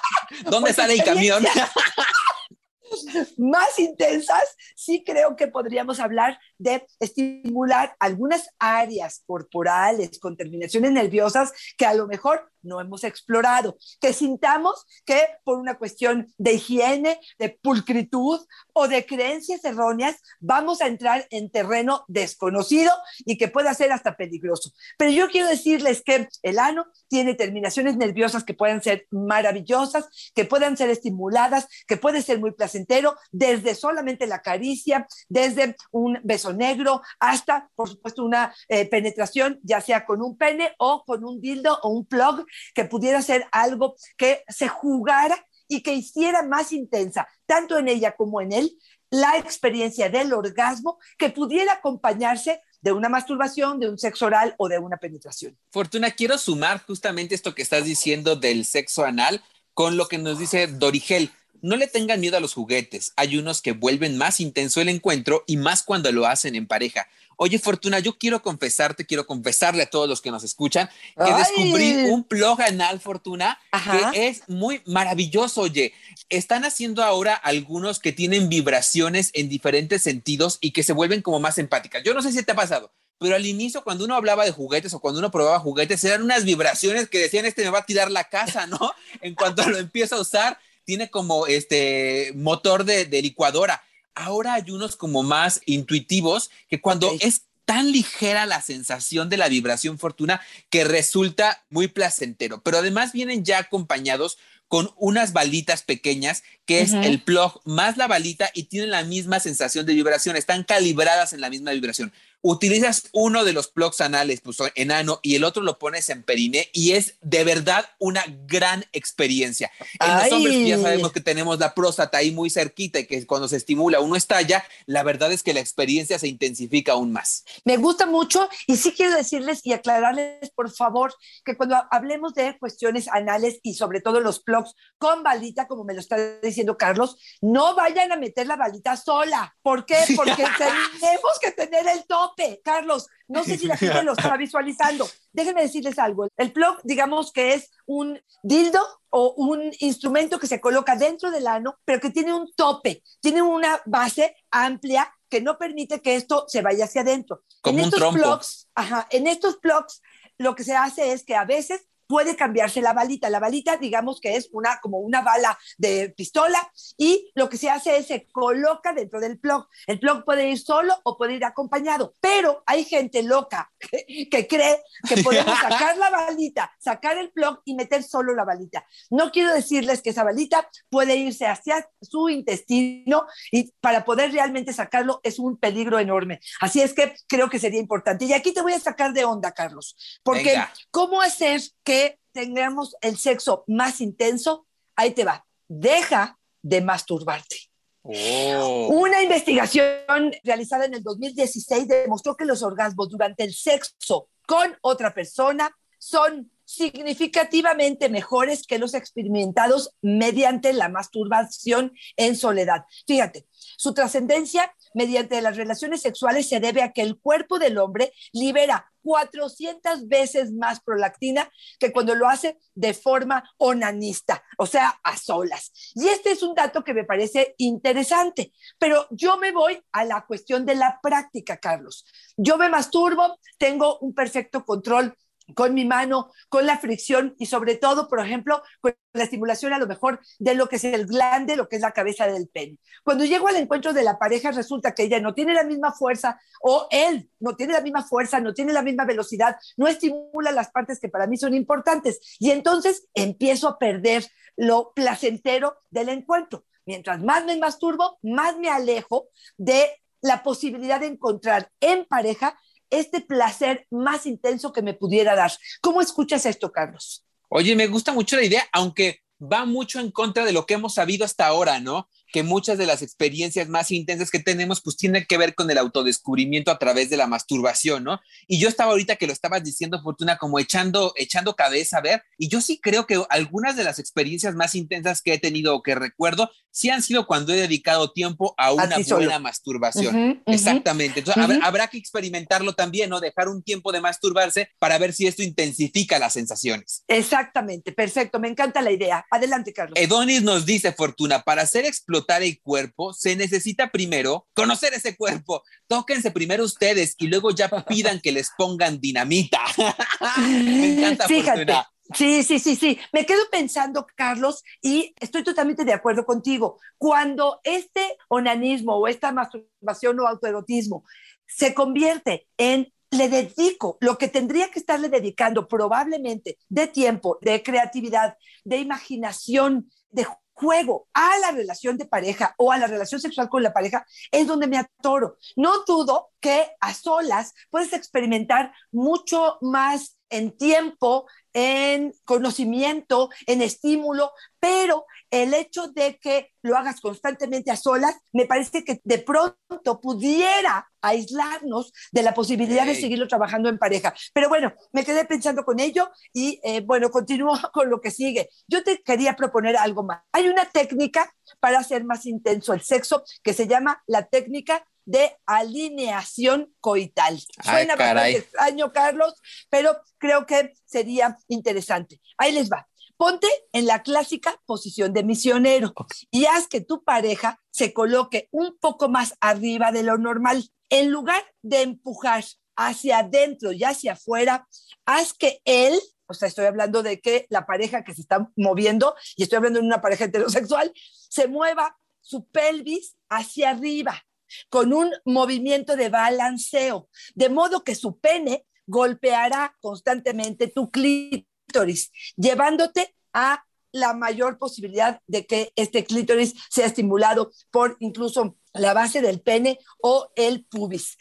¿Dónde 0.44 0.72
sale 0.72 0.94
el 0.94 1.04
camión? 1.04 1.44
más 3.36 3.78
intensas, 3.78 4.56
sí 4.76 5.02
creo 5.04 5.36
que 5.36 5.48
podríamos 5.48 6.00
hablar 6.00 6.38
de 6.58 6.86
estimular 7.00 7.96
algunas 7.98 8.48
áreas 8.58 9.22
corporales 9.26 10.18
con 10.18 10.36
terminaciones 10.36 10.92
nerviosas 10.92 11.52
que 11.76 11.86
a 11.86 11.94
lo 11.94 12.06
mejor 12.06 12.50
no 12.62 12.80
hemos 12.80 13.04
explorado, 13.04 13.78
que 14.00 14.12
sintamos 14.12 14.84
que 15.04 15.20
por 15.44 15.58
una 15.58 15.78
cuestión 15.78 16.32
de 16.38 16.54
higiene, 16.54 17.20
de 17.38 17.50
pulcritud 17.62 18.40
o 18.78 18.86
de 18.86 19.04
creencias 19.04 19.64
erróneas 19.64 20.16
vamos 20.38 20.80
a 20.80 20.86
entrar 20.86 21.26
en 21.30 21.50
terreno 21.50 22.04
desconocido 22.06 22.92
y 23.26 23.36
que 23.36 23.48
pueda 23.48 23.74
ser 23.74 23.90
hasta 23.90 24.16
peligroso. 24.16 24.70
Pero 24.96 25.10
yo 25.10 25.28
quiero 25.28 25.48
decirles 25.48 26.00
que 26.02 26.28
el 26.42 26.60
ano 26.60 26.86
tiene 27.08 27.34
terminaciones 27.34 27.96
nerviosas 27.96 28.44
que 28.44 28.54
pueden 28.54 28.80
ser 28.80 29.06
maravillosas, 29.10 30.08
que 30.32 30.44
puedan 30.44 30.76
ser 30.76 30.90
estimuladas, 30.90 31.66
que 31.88 31.96
puede 31.96 32.22
ser 32.22 32.38
muy 32.38 32.52
placentero, 32.52 33.16
desde 33.32 33.74
solamente 33.74 34.28
la 34.28 34.42
caricia, 34.42 35.08
desde 35.28 35.74
un 35.90 36.20
beso 36.22 36.52
negro, 36.52 37.02
hasta, 37.18 37.68
por 37.74 37.88
supuesto, 37.88 38.24
una 38.24 38.54
eh, 38.68 38.86
penetración, 38.86 39.58
ya 39.64 39.80
sea 39.80 40.06
con 40.06 40.22
un 40.22 40.36
pene 40.36 40.72
o 40.78 41.02
con 41.04 41.24
un 41.24 41.40
dildo 41.40 41.80
o 41.82 41.88
un 41.88 42.06
plug, 42.06 42.46
que 42.74 42.84
pudiera 42.84 43.22
ser 43.22 43.44
algo 43.50 43.96
que 44.16 44.44
se 44.46 44.68
jugara 44.68 45.44
y 45.68 45.82
que 45.82 45.94
hiciera 45.94 46.42
más 46.42 46.72
intensa, 46.72 47.28
tanto 47.46 47.78
en 47.78 47.88
ella 47.88 48.16
como 48.16 48.40
en 48.40 48.52
él, 48.52 48.78
la 49.10 49.36
experiencia 49.38 50.08
del 50.08 50.32
orgasmo 50.32 50.98
que 51.16 51.30
pudiera 51.30 51.74
acompañarse 51.74 52.60
de 52.80 52.92
una 52.92 53.08
masturbación, 53.08 53.80
de 53.80 53.88
un 53.88 53.98
sexo 53.98 54.26
oral 54.26 54.54
o 54.58 54.68
de 54.68 54.78
una 54.78 54.96
penetración. 54.96 55.56
Fortuna, 55.70 56.10
quiero 56.12 56.38
sumar 56.38 56.82
justamente 56.84 57.34
esto 57.34 57.54
que 57.54 57.62
estás 57.62 57.84
diciendo 57.84 58.36
del 58.36 58.64
sexo 58.64 59.04
anal 59.04 59.42
con 59.74 59.96
lo 59.96 60.08
que 60.08 60.18
nos 60.18 60.38
dice 60.38 60.66
Dorigel. 60.66 61.30
No 61.60 61.76
le 61.76 61.88
tengan 61.88 62.20
miedo 62.20 62.36
a 62.36 62.40
los 62.40 62.54
juguetes. 62.54 63.12
Hay 63.16 63.36
unos 63.36 63.62
que 63.62 63.72
vuelven 63.72 64.16
más 64.16 64.40
intenso 64.40 64.80
el 64.80 64.88
encuentro 64.88 65.42
y 65.46 65.56
más 65.56 65.82
cuando 65.82 66.12
lo 66.12 66.26
hacen 66.26 66.54
en 66.54 66.68
pareja. 66.68 67.08
Oye, 67.40 67.60
Fortuna, 67.60 68.00
yo 68.00 68.18
quiero 68.18 68.42
confesarte, 68.42 69.06
quiero 69.06 69.24
confesarle 69.24 69.84
a 69.84 69.90
todos 69.90 70.08
los 70.08 70.20
que 70.20 70.32
nos 70.32 70.42
escuchan 70.42 70.88
que 71.16 71.22
Ay. 71.22 71.34
descubrí 71.34 71.92
un 72.10 72.24
plug 72.24 72.60
anal, 72.60 72.98
Fortuna, 72.98 73.60
Ajá. 73.70 74.10
que 74.10 74.26
es 74.26 74.42
muy 74.48 74.82
maravilloso. 74.86 75.60
Oye, 75.60 75.94
están 76.28 76.64
haciendo 76.64 77.04
ahora 77.04 77.34
algunos 77.34 78.00
que 78.00 78.10
tienen 78.12 78.48
vibraciones 78.48 79.30
en 79.34 79.48
diferentes 79.48 80.02
sentidos 80.02 80.58
y 80.60 80.72
que 80.72 80.82
se 80.82 80.92
vuelven 80.92 81.22
como 81.22 81.38
más 81.38 81.58
empáticas. 81.58 82.02
Yo 82.02 82.12
no 82.12 82.22
sé 82.22 82.32
si 82.32 82.42
te 82.42 82.50
ha 82.50 82.56
pasado, 82.56 82.90
pero 83.20 83.36
al 83.36 83.46
inicio 83.46 83.84
cuando 83.84 84.04
uno 84.04 84.16
hablaba 84.16 84.44
de 84.44 84.50
juguetes 84.50 84.92
o 84.92 84.98
cuando 84.98 85.20
uno 85.20 85.30
probaba 85.30 85.60
juguetes 85.60 86.02
eran 86.02 86.22
unas 86.22 86.44
vibraciones 86.44 87.08
que 87.08 87.18
decían 87.20 87.46
este 87.46 87.62
me 87.62 87.70
va 87.70 87.78
a 87.78 87.86
tirar 87.86 88.10
la 88.10 88.24
casa, 88.24 88.66
¿no? 88.66 88.78
En 89.20 89.36
cuanto 89.36 89.68
lo 89.68 89.78
empieza 89.78 90.16
a 90.16 90.20
usar 90.20 90.58
tiene 90.84 91.08
como 91.08 91.46
este 91.46 92.32
motor 92.34 92.82
de, 92.84 93.04
de 93.04 93.22
licuadora. 93.22 93.82
Ahora 94.18 94.54
hay 94.54 94.70
unos 94.72 94.96
como 94.96 95.22
más 95.22 95.60
intuitivos 95.64 96.50
que 96.68 96.80
cuando 96.80 97.14
es 97.20 97.42
tan 97.64 97.92
ligera 97.92 98.46
la 98.46 98.60
sensación 98.62 99.28
de 99.28 99.36
la 99.36 99.48
vibración 99.48 99.98
fortuna 99.98 100.40
que 100.70 100.82
resulta 100.82 101.64
muy 101.70 101.86
placentero, 101.86 102.60
pero 102.62 102.78
además 102.78 103.12
vienen 103.12 103.44
ya 103.44 103.58
acompañados 103.58 104.38
con 104.66 104.90
unas 104.96 105.32
balitas 105.32 105.82
pequeñas, 105.82 106.42
que 106.66 106.80
es 106.80 106.92
el 106.92 107.22
plug 107.22 107.60
más 107.64 107.96
la 107.96 108.06
balita 108.06 108.50
y 108.54 108.64
tienen 108.64 108.90
la 108.90 109.04
misma 109.04 109.38
sensación 109.38 109.86
de 109.86 109.94
vibración, 109.94 110.36
están 110.36 110.64
calibradas 110.64 111.32
en 111.32 111.40
la 111.40 111.48
misma 111.48 111.70
vibración. 111.70 112.12
Utilizas 112.40 113.08
uno 113.12 113.44
de 113.44 113.52
los 113.52 113.68
plugs 113.68 114.00
anales, 114.00 114.40
pues 114.40 114.58
enano, 114.74 115.20
y 115.22 115.34
el 115.34 115.44
otro 115.44 115.62
lo 115.62 115.78
pones 115.78 116.08
en 116.08 116.22
periné, 116.22 116.70
y 116.72 116.92
es 116.92 117.16
de 117.20 117.44
verdad 117.44 117.84
una 117.98 118.24
gran 118.46 118.84
experiencia. 118.92 119.70
En 120.00 120.14
los 120.14 120.22
Ay. 120.24 120.32
hombres 120.32 120.54
que 120.56 120.68
ya 120.68 120.78
sabemos 120.78 121.12
que 121.12 121.20
tenemos 121.20 121.58
la 121.58 121.74
próstata 121.74 122.18
ahí 122.18 122.30
muy 122.30 122.50
cerquita 122.50 123.00
y 123.00 123.06
que 123.06 123.26
cuando 123.26 123.48
se 123.48 123.56
estimula 123.56 124.00
uno 124.00 124.16
estalla, 124.16 124.64
la 124.86 125.02
verdad 125.02 125.32
es 125.32 125.42
que 125.42 125.54
la 125.54 125.60
experiencia 125.60 126.18
se 126.18 126.28
intensifica 126.28 126.92
aún 126.92 127.12
más. 127.12 127.44
Me 127.64 127.76
gusta 127.76 128.06
mucho 128.06 128.48
y 128.66 128.76
sí 128.76 128.92
quiero 128.92 129.16
decirles 129.16 129.60
y 129.64 129.72
aclararles, 129.72 130.50
por 130.50 130.70
favor, 130.70 131.14
que 131.44 131.56
cuando 131.56 131.76
hablemos 131.90 132.34
de 132.34 132.56
cuestiones 132.58 133.08
anales 133.08 133.58
y 133.62 133.74
sobre 133.74 134.00
todo 134.00 134.20
los 134.20 134.40
plugs 134.40 134.74
con 134.98 135.22
balita, 135.22 135.66
como 135.66 135.84
me 135.84 135.94
lo 135.94 136.00
está 136.00 136.38
diciendo 136.40 136.76
Carlos, 136.76 137.16
no 137.40 137.74
vayan 137.74 138.12
a 138.12 138.16
meter 138.16 138.46
la 138.46 138.56
balita 138.56 138.96
sola. 138.96 139.56
¿Por 139.62 139.84
qué? 139.84 139.98
Porque 140.16 140.44
tenemos 140.58 141.38
que 141.40 141.52
tener 141.52 141.86
el 141.88 142.04
tope. 142.28 142.60
Carlos, 142.64 143.08
no 143.26 143.44
sé 143.44 143.58
si 143.58 143.66
la 143.66 143.76
gente 143.76 144.02
lo 144.02 144.12
está 144.12 144.36
visualizando. 144.36 145.08
Déjenme 145.32 145.62
decirles 145.62 145.98
algo. 145.98 146.28
El 146.36 146.52
plug, 146.52 146.78
digamos 146.84 147.32
que 147.32 147.54
es 147.54 147.70
un 147.86 148.20
dildo 148.42 148.80
o 149.10 149.34
un 149.36 149.72
instrumento 149.80 150.38
que 150.38 150.46
se 150.46 150.60
coloca 150.60 150.96
dentro 150.96 151.30
del 151.30 151.46
ano, 151.46 151.78
pero 151.84 152.00
que 152.00 152.10
tiene 152.10 152.34
un 152.34 152.52
tope, 152.54 153.02
tiene 153.20 153.42
una 153.42 153.80
base 153.86 154.36
amplia 154.50 155.12
que 155.28 155.40
no 155.40 155.58
permite 155.58 156.00
que 156.00 156.16
esto 156.16 156.44
se 156.48 156.62
vaya 156.62 156.86
hacia 156.86 157.02
adentro. 157.02 157.42
Como 157.60 157.78
en 157.78 157.84
un 157.84 157.88
estos 157.88 158.00
trompo. 158.00 158.18
plugs, 158.18 158.68
ajá, 158.74 159.06
en 159.10 159.26
estos 159.26 159.56
plugs 159.58 160.00
lo 160.38 160.54
que 160.54 160.64
se 160.64 160.74
hace 160.74 161.12
es 161.12 161.24
que 161.24 161.34
a 161.34 161.44
veces 161.44 161.86
puede 162.08 162.34
cambiarse 162.34 162.80
la 162.80 162.92
balita. 162.92 163.30
La 163.30 163.38
balita, 163.38 163.76
digamos 163.76 164.20
que 164.20 164.34
es 164.34 164.48
una 164.52 164.80
como 164.80 164.98
una 164.98 165.20
bala 165.20 165.56
de 165.76 166.08
pistola 166.10 166.58
y 166.96 167.30
lo 167.34 167.48
que 167.48 167.58
se 167.58 167.70
hace 167.70 167.98
es 167.98 168.08
se 168.08 168.26
coloca 168.32 168.92
dentro 168.92 169.20
del 169.20 169.38
plug. 169.38 169.68
El 169.86 170.00
plug 170.00 170.24
puede 170.24 170.48
ir 170.48 170.58
solo 170.58 170.98
o 171.04 171.16
puede 171.16 171.34
ir 171.34 171.44
acompañado, 171.44 172.14
pero 172.20 172.62
hay 172.66 172.84
gente 172.84 173.22
loca 173.22 173.70
que, 173.78 174.28
que 174.30 174.46
cree 174.48 174.82
que 175.06 175.16
podemos 175.22 175.56
sacar 175.58 175.96
la 175.98 176.10
balita, 176.10 176.72
sacar 176.78 177.18
el 177.18 177.30
plug 177.30 177.60
y 177.66 177.74
meter 177.74 178.02
solo 178.02 178.34
la 178.34 178.44
balita. 178.44 178.86
No 179.10 179.30
quiero 179.30 179.52
decirles 179.52 180.00
que 180.00 180.10
esa 180.10 180.24
balita 180.24 180.68
puede 180.88 181.16
irse 181.16 181.46
hacia 181.46 181.86
su 182.00 182.30
intestino 182.30 183.26
y 183.52 183.70
para 183.80 184.06
poder 184.06 184.32
realmente 184.32 184.72
sacarlo 184.72 185.20
es 185.22 185.38
un 185.38 185.58
peligro 185.58 185.98
enorme. 185.98 186.40
Así 186.60 186.80
es 186.80 186.94
que 186.94 187.14
creo 187.26 187.50
que 187.50 187.58
sería 187.58 187.80
importante. 187.80 188.24
Y 188.24 188.32
aquí 188.32 188.52
te 188.52 188.62
voy 188.62 188.72
a 188.72 188.80
sacar 188.80 189.12
de 189.12 189.26
onda, 189.26 189.52
Carlos, 189.52 189.94
porque 190.22 190.50
Venga. 190.50 190.72
¿cómo 190.90 191.20
hacer 191.20 191.60
que 191.84 191.97
tengamos 192.32 192.96
el 193.00 193.16
sexo 193.16 193.64
más 193.66 194.00
intenso? 194.00 194.66
Ahí 194.96 195.12
te 195.12 195.24
va. 195.24 195.46
Deja 195.68 196.38
de 196.62 196.80
masturbarte. 196.80 197.56
Oh. 198.02 198.88
Una 198.90 199.22
investigación 199.22 200.32
realizada 200.42 200.86
en 200.86 200.94
el 200.94 201.02
2016 201.02 201.88
demostró 201.88 202.36
que 202.36 202.44
los 202.44 202.62
orgasmos 202.62 203.10
durante 203.10 203.44
el 203.44 203.54
sexo 203.54 204.28
con 204.46 204.76
otra 204.80 205.12
persona 205.12 205.70
son 205.98 206.50
significativamente 206.64 208.08
mejores 208.08 208.66
que 208.66 208.78
los 208.78 208.94
experimentados 208.94 209.94
mediante 210.02 210.72
la 210.72 210.88
masturbación 210.88 211.92
en 212.16 212.36
soledad. 212.36 212.84
Fíjate, 213.06 213.46
su 213.50 213.94
trascendencia 213.94 214.72
mediante 214.94 215.40
las 215.40 215.56
relaciones 215.56 216.02
sexuales 216.02 216.48
se 216.48 216.60
debe 216.60 216.82
a 216.82 216.92
que 216.92 217.02
el 217.02 217.18
cuerpo 217.18 217.58
del 217.58 217.78
hombre 217.78 218.12
libera 218.32 218.90
400 219.02 220.06
veces 220.08 220.52
más 220.52 220.80
prolactina 220.80 221.50
que 221.78 221.92
cuando 221.92 222.14
lo 222.14 222.28
hace 222.28 222.58
de 222.74 222.92
forma 222.94 223.48
onanista, 223.56 224.42
o 224.58 224.66
sea, 224.66 225.00
a 225.02 225.16
solas. 225.16 225.72
Y 225.94 226.08
este 226.08 226.32
es 226.32 226.42
un 226.42 226.54
dato 226.54 226.84
que 226.84 226.94
me 226.94 227.04
parece 227.04 227.54
interesante, 227.58 228.52
pero 228.78 229.06
yo 229.10 229.38
me 229.38 229.52
voy 229.52 229.82
a 229.92 230.04
la 230.04 230.26
cuestión 230.26 230.66
de 230.66 230.74
la 230.74 230.98
práctica, 231.02 231.56
Carlos. 231.56 232.04
Yo 232.36 232.58
me 232.58 232.68
masturbo, 232.68 233.38
tengo 233.56 233.98
un 234.00 234.14
perfecto 234.14 234.64
control 234.64 235.16
con 235.54 235.74
mi 235.74 235.84
mano, 235.84 236.30
con 236.48 236.66
la 236.66 236.78
fricción 236.78 237.34
y 237.38 237.46
sobre 237.46 237.76
todo, 237.76 238.08
por 238.08 238.20
ejemplo, 238.20 238.62
con 238.80 238.94
la 239.12 239.24
estimulación 239.24 239.72
a 239.72 239.78
lo 239.78 239.86
mejor 239.86 240.20
de 240.38 240.54
lo 240.54 240.68
que 240.68 240.76
es 240.76 240.84
el 240.84 241.06
glande, 241.06 241.56
lo 241.56 241.68
que 241.68 241.76
es 241.76 241.82
la 241.82 241.92
cabeza 241.92 242.26
del 242.26 242.48
pene. 242.48 242.78
Cuando 243.02 243.24
llego 243.24 243.48
al 243.48 243.56
encuentro 243.56 243.92
de 243.92 244.02
la 244.02 244.18
pareja, 244.18 244.50
resulta 244.50 244.94
que 244.94 245.04
ella 245.04 245.20
no 245.20 245.34
tiene 245.34 245.54
la 245.54 245.64
misma 245.64 245.92
fuerza 245.92 246.38
o 246.62 246.86
él 246.90 247.30
no 247.40 247.56
tiene 247.56 247.72
la 247.72 247.80
misma 247.80 248.04
fuerza, 248.04 248.40
no 248.40 248.54
tiene 248.54 248.72
la 248.72 248.82
misma 248.82 249.04
velocidad, 249.04 249.56
no 249.76 249.86
estimula 249.86 250.52
las 250.52 250.70
partes 250.70 251.00
que 251.00 251.08
para 251.08 251.26
mí 251.26 251.36
son 251.36 251.54
importantes. 251.54 252.20
Y 252.38 252.50
entonces 252.50 253.08
empiezo 253.14 253.68
a 253.68 253.78
perder 253.78 254.26
lo 254.56 254.92
placentero 254.94 255.78
del 255.90 256.08
encuentro. 256.10 256.64
Mientras 256.84 257.22
más 257.22 257.44
me 257.44 257.56
masturbo, 257.58 258.18
más 258.22 258.58
me 258.58 258.70
alejo 258.70 259.28
de 259.56 259.86
la 260.20 260.42
posibilidad 260.42 261.00
de 261.00 261.06
encontrar 261.06 261.70
en 261.80 262.04
pareja 262.06 262.58
este 262.90 263.20
placer 263.20 263.86
más 263.90 264.26
intenso 264.26 264.72
que 264.72 264.82
me 264.82 264.94
pudiera 264.94 265.34
dar. 265.34 265.52
¿Cómo 265.80 266.00
escuchas 266.00 266.46
esto, 266.46 266.72
Carlos? 266.72 267.24
Oye, 267.48 267.74
me 267.76 267.86
gusta 267.86 268.12
mucho 268.12 268.36
la 268.36 268.44
idea, 268.44 268.64
aunque 268.72 269.22
va 269.40 269.64
mucho 269.64 270.00
en 270.00 270.10
contra 270.10 270.44
de 270.44 270.52
lo 270.52 270.66
que 270.66 270.74
hemos 270.74 270.94
sabido 270.94 271.24
hasta 271.24 271.46
ahora, 271.46 271.80
¿no? 271.80 272.08
Que 272.32 272.42
muchas 272.42 272.78
de 272.78 272.86
las 272.86 273.02
experiencias 273.02 273.68
más 273.68 273.90
intensas 273.90 274.30
que 274.30 274.38
tenemos 274.38 274.80
pues 274.80 274.96
tienen 274.96 275.24
que 275.28 275.38
ver 275.38 275.54
con 275.54 275.70
el 275.70 275.78
autodescubrimiento 275.78 276.70
a 276.70 276.78
través 276.78 277.10
de 277.10 277.16
la 277.16 277.26
masturbación, 277.26 278.04
¿no? 278.04 278.20
Y 278.46 278.58
yo 278.58 278.68
estaba 278.68 278.92
ahorita 278.92 279.16
que 279.16 279.26
lo 279.26 279.32
estabas 279.32 279.64
diciendo, 279.64 280.00
Fortuna, 280.02 280.38
como 280.38 280.58
echando, 280.58 281.12
echando 281.16 281.54
cabeza 281.54 281.98
a 281.98 282.02
ver, 282.02 282.22
y 282.36 282.48
yo 282.48 282.60
sí 282.60 282.80
creo 282.80 283.06
que 283.06 283.22
algunas 283.30 283.76
de 283.76 283.84
las 283.84 283.98
experiencias 283.98 284.54
más 284.54 284.74
intensas 284.74 285.22
que 285.22 285.34
he 285.34 285.38
tenido 285.38 285.74
o 285.74 285.82
que 285.82 285.94
recuerdo, 285.94 286.50
sí 286.70 286.90
han 286.90 287.02
sido 287.02 287.26
cuando 287.26 287.52
he 287.52 287.56
dedicado 287.56 288.12
tiempo 288.12 288.54
a 288.56 288.72
una 288.72 288.98
buena 289.08 289.38
masturbación. 289.38 290.42
Exactamente. 290.46 291.20
Entonces, 291.20 291.58
habrá, 291.62 291.88
que 291.88 291.98
experimentarlo 291.98 292.74
también, 292.74 293.10
¿no? 293.10 293.20
Dejar 293.20 293.48
un 293.48 293.62
tiempo 293.62 293.90
de 293.92 294.00
masturbarse 294.00 294.68
para 294.78 294.98
ver 294.98 295.12
si 295.12 295.26
esto 295.26 295.42
intensifica 295.42 296.18
las 296.18 296.34
sensaciones. 296.34 297.02
Exactamente, 297.08 297.92
perfecto. 297.92 298.38
Me 298.38 298.48
encanta 298.48 298.82
la 298.82 298.92
idea. 298.92 299.26
Adelante, 299.30 299.72
Carlos. 299.72 299.98
Edonis 299.98 300.42
nos 300.42 300.66
dice, 300.66 300.92
Fortuna, 300.92 301.42
para 301.42 301.62
hacer 301.62 301.84
explotar 302.18 302.42
el 302.42 302.60
cuerpo 302.60 303.12
se 303.12 303.36
necesita 303.36 303.90
primero 303.90 304.46
conocer 304.54 304.92
ese 304.94 305.16
cuerpo. 305.16 305.62
Tóquense 305.86 306.30
primero 306.30 306.64
ustedes 306.64 307.14
y 307.18 307.28
luego 307.28 307.50
ya 307.50 307.68
pidan 307.86 308.20
que 308.20 308.32
les 308.32 308.50
pongan 308.56 309.00
dinamita. 309.00 309.60
Me 310.40 310.94
encanta, 310.94 311.28
Fortuna. 311.28 311.88
Sí, 312.14 312.42
sí, 312.42 312.58
sí, 312.58 312.74
sí. 312.74 312.98
Me 313.12 313.26
quedo 313.26 313.42
pensando, 313.50 314.06
Carlos, 314.16 314.64
y 314.82 315.14
estoy 315.20 315.44
totalmente 315.44 315.84
de 315.84 315.92
acuerdo 315.92 316.24
contigo. 316.24 316.78
Cuando 316.96 317.60
este 317.64 318.16
onanismo 318.28 318.96
o 318.96 319.06
esta 319.08 319.30
masturbación 319.30 320.18
o 320.20 320.26
autoerotismo 320.26 321.04
se 321.46 321.74
convierte 321.74 322.48
en 322.56 322.92
le 323.10 323.28
dedico 323.28 323.96
lo 324.00 324.18
que 324.18 324.28
tendría 324.28 324.70
que 324.70 324.78
estarle 324.78 325.08
dedicando 325.08 325.66
probablemente 325.66 326.58
de 326.68 326.88
tiempo, 326.88 327.38
de 327.40 327.62
creatividad, 327.62 328.36
de 328.64 328.78
imaginación, 328.78 329.90
de 330.10 330.26
juego 330.58 331.06
a 331.14 331.38
la 331.38 331.52
relación 331.52 331.96
de 331.96 332.06
pareja 332.06 332.54
o 332.58 332.72
a 332.72 332.78
la 332.78 332.88
relación 332.88 333.20
sexual 333.20 333.48
con 333.48 333.62
la 333.62 333.72
pareja, 333.72 334.04
es 334.32 334.46
donde 334.46 334.66
me 334.66 334.76
atoro. 334.76 335.36
No 335.56 335.84
dudo 335.86 336.30
que 336.40 336.68
a 336.80 336.94
solas 336.94 337.54
puedes 337.70 337.92
experimentar 337.92 338.72
mucho 338.90 339.58
más 339.60 340.18
en 340.30 340.56
tiempo, 340.56 341.26
en 341.58 342.14
conocimiento, 342.24 343.30
en 343.46 343.62
estímulo, 343.62 344.30
pero 344.60 345.06
el 345.30 345.54
hecho 345.54 345.88
de 345.88 346.18
que 346.18 346.52
lo 346.62 346.76
hagas 346.76 347.00
constantemente 347.00 347.72
a 347.72 347.76
solas, 347.76 348.16
me 348.32 348.46
parece 348.46 348.84
que 348.84 349.00
de 349.02 349.18
pronto 349.18 350.00
pudiera 350.00 350.88
aislarnos 351.02 351.92
de 352.12 352.22
la 352.22 352.32
posibilidad 352.32 352.86
de 352.86 352.94
seguirlo 352.94 353.26
trabajando 353.26 353.68
en 353.68 353.78
pareja. 353.78 354.14
Pero 354.32 354.48
bueno, 354.48 354.72
me 354.92 355.04
quedé 355.04 355.24
pensando 355.24 355.64
con 355.64 355.80
ello 355.80 356.10
y 356.32 356.60
eh, 356.62 356.80
bueno, 356.80 357.10
continúo 357.10 357.58
con 357.72 357.90
lo 357.90 358.00
que 358.00 358.12
sigue. 358.12 358.48
Yo 358.68 358.84
te 358.84 359.02
quería 359.02 359.34
proponer 359.34 359.76
algo 359.76 360.04
más. 360.04 360.22
Hay 360.30 360.46
una 360.48 360.64
técnica 360.64 361.32
para 361.58 361.80
hacer 361.80 362.04
más 362.04 362.24
intenso 362.24 362.72
el 362.72 362.82
sexo 362.82 363.24
que 363.42 363.52
se 363.52 363.66
llama 363.66 364.02
la 364.06 364.26
técnica 364.26 364.86
de 365.08 365.34
alineación 365.46 366.70
coital. 366.80 367.40
Suena 367.64 367.96
bastante 367.96 368.36
extraño, 368.36 368.92
Carlos, 368.92 369.32
pero 369.70 369.98
creo 370.18 370.44
que 370.44 370.74
sería 370.84 371.38
interesante. 371.48 372.20
Ahí 372.36 372.52
les 372.52 372.70
va. 372.70 372.86
Ponte 373.16 373.48
en 373.72 373.86
la 373.86 374.02
clásica 374.02 374.60
posición 374.66 375.14
de 375.14 375.24
misionero 375.24 375.94
y 376.30 376.44
haz 376.44 376.68
que 376.68 376.82
tu 376.82 377.04
pareja 377.04 377.58
se 377.70 377.94
coloque 377.94 378.48
un 378.52 378.76
poco 378.78 379.08
más 379.08 379.34
arriba 379.40 379.92
de 379.92 380.02
lo 380.02 380.18
normal. 380.18 380.68
En 380.90 381.10
lugar 381.10 381.42
de 381.62 381.82
empujar 381.82 382.44
hacia 382.76 383.20
adentro 383.20 383.72
y 383.72 383.84
hacia 383.84 384.12
afuera, 384.12 384.68
haz 385.06 385.32
que 385.32 385.62
él, 385.64 385.98
o 386.26 386.34
sea, 386.34 386.48
estoy 386.48 386.66
hablando 386.66 387.02
de 387.02 387.20
que 387.20 387.46
la 387.48 387.64
pareja 387.64 388.04
que 388.04 388.14
se 388.14 388.20
está 388.20 388.46
moviendo, 388.56 389.14
y 389.36 389.42
estoy 389.42 389.56
hablando 389.56 389.80
de 389.80 389.86
una 389.86 390.02
pareja 390.02 390.26
heterosexual, 390.26 390.92
se 391.30 391.48
mueva 391.48 391.96
su 392.20 392.46
pelvis 392.46 393.16
hacia 393.30 393.70
arriba 393.70 394.22
con 394.68 394.92
un 394.92 395.12
movimiento 395.24 395.96
de 395.96 396.08
balanceo, 396.08 397.08
de 397.34 397.48
modo 397.48 397.84
que 397.84 397.94
su 397.94 398.18
pene 398.18 398.66
golpeará 398.86 399.76
constantemente 399.80 400.68
tu 400.68 400.90
clítoris, 400.90 402.10
llevándote 402.36 403.14
a 403.32 403.64
la 403.92 404.12
mayor 404.14 404.58
posibilidad 404.58 405.20
de 405.26 405.46
que 405.46 405.72
este 405.76 406.04
clítoris 406.04 406.54
sea 406.70 406.86
estimulado 406.86 407.50
por 407.70 407.96
incluso 408.00 408.56
la 408.74 408.94
base 408.94 409.20
del 409.22 409.40
pene 409.40 409.78
o 410.00 410.30
el 410.36 410.64
pubis. 410.66 411.16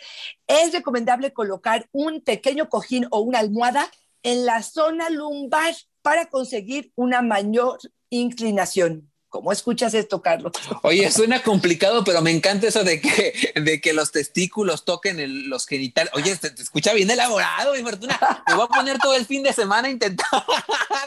Es 0.47 0.73
recomendable 0.73 1.33
colocar 1.33 1.87
un 1.91 2.21
pequeño 2.21 2.69
cojín 2.69 3.07
o 3.11 3.19
una 3.19 3.39
almohada 3.39 3.89
en 4.23 4.45
la 4.45 4.63
zona 4.63 5.09
lumbar 5.09 5.73
para 6.01 6.29
conseguir 6.29 6.91
una 6.95 7.21
mayor 7.21 7.79
inclinación. 8.09 9.11
¿Cómo 9.29 9.51
escuchas 9.51 9.93
esto, 9.93 10.21
Carlos? 10.21 10.53
Oye, 10.83 11.11
suena 11.11 11.43
complicado, 11.43 12.03
pero 12.03 12.21
me 12.21 12.31
encanta 12.31 12.67
eso 12.67 12.83
de 12.83 13.01
que, 13.01 13.53
de 13.59 13.81
que 13.81 13.91
los 13.93 14.11
testículos 14.11 14.85
toquen 14.85 15.49
los 15.49 15.67
genitales. 15.67 16.11
Oye, 16.15 16.35
te, 16.37 16.47
escucha 16.61 16.93
bien 16.93 17.09
elaborado, 17.09 17.73
mi 17.73 17.81
fortuna. 17.81 18.17
Me 18.47 18.53
voy 18.53 18.65
a 18.65 18.67
poner 18.67 18.99
todo 18.99 19.13
el 19.15 19.25
fin 19.25 19.43
de 19.43 19.51
semana 19.51 19.89
a 19.89 19.91
intentarlo. 19.91 20.45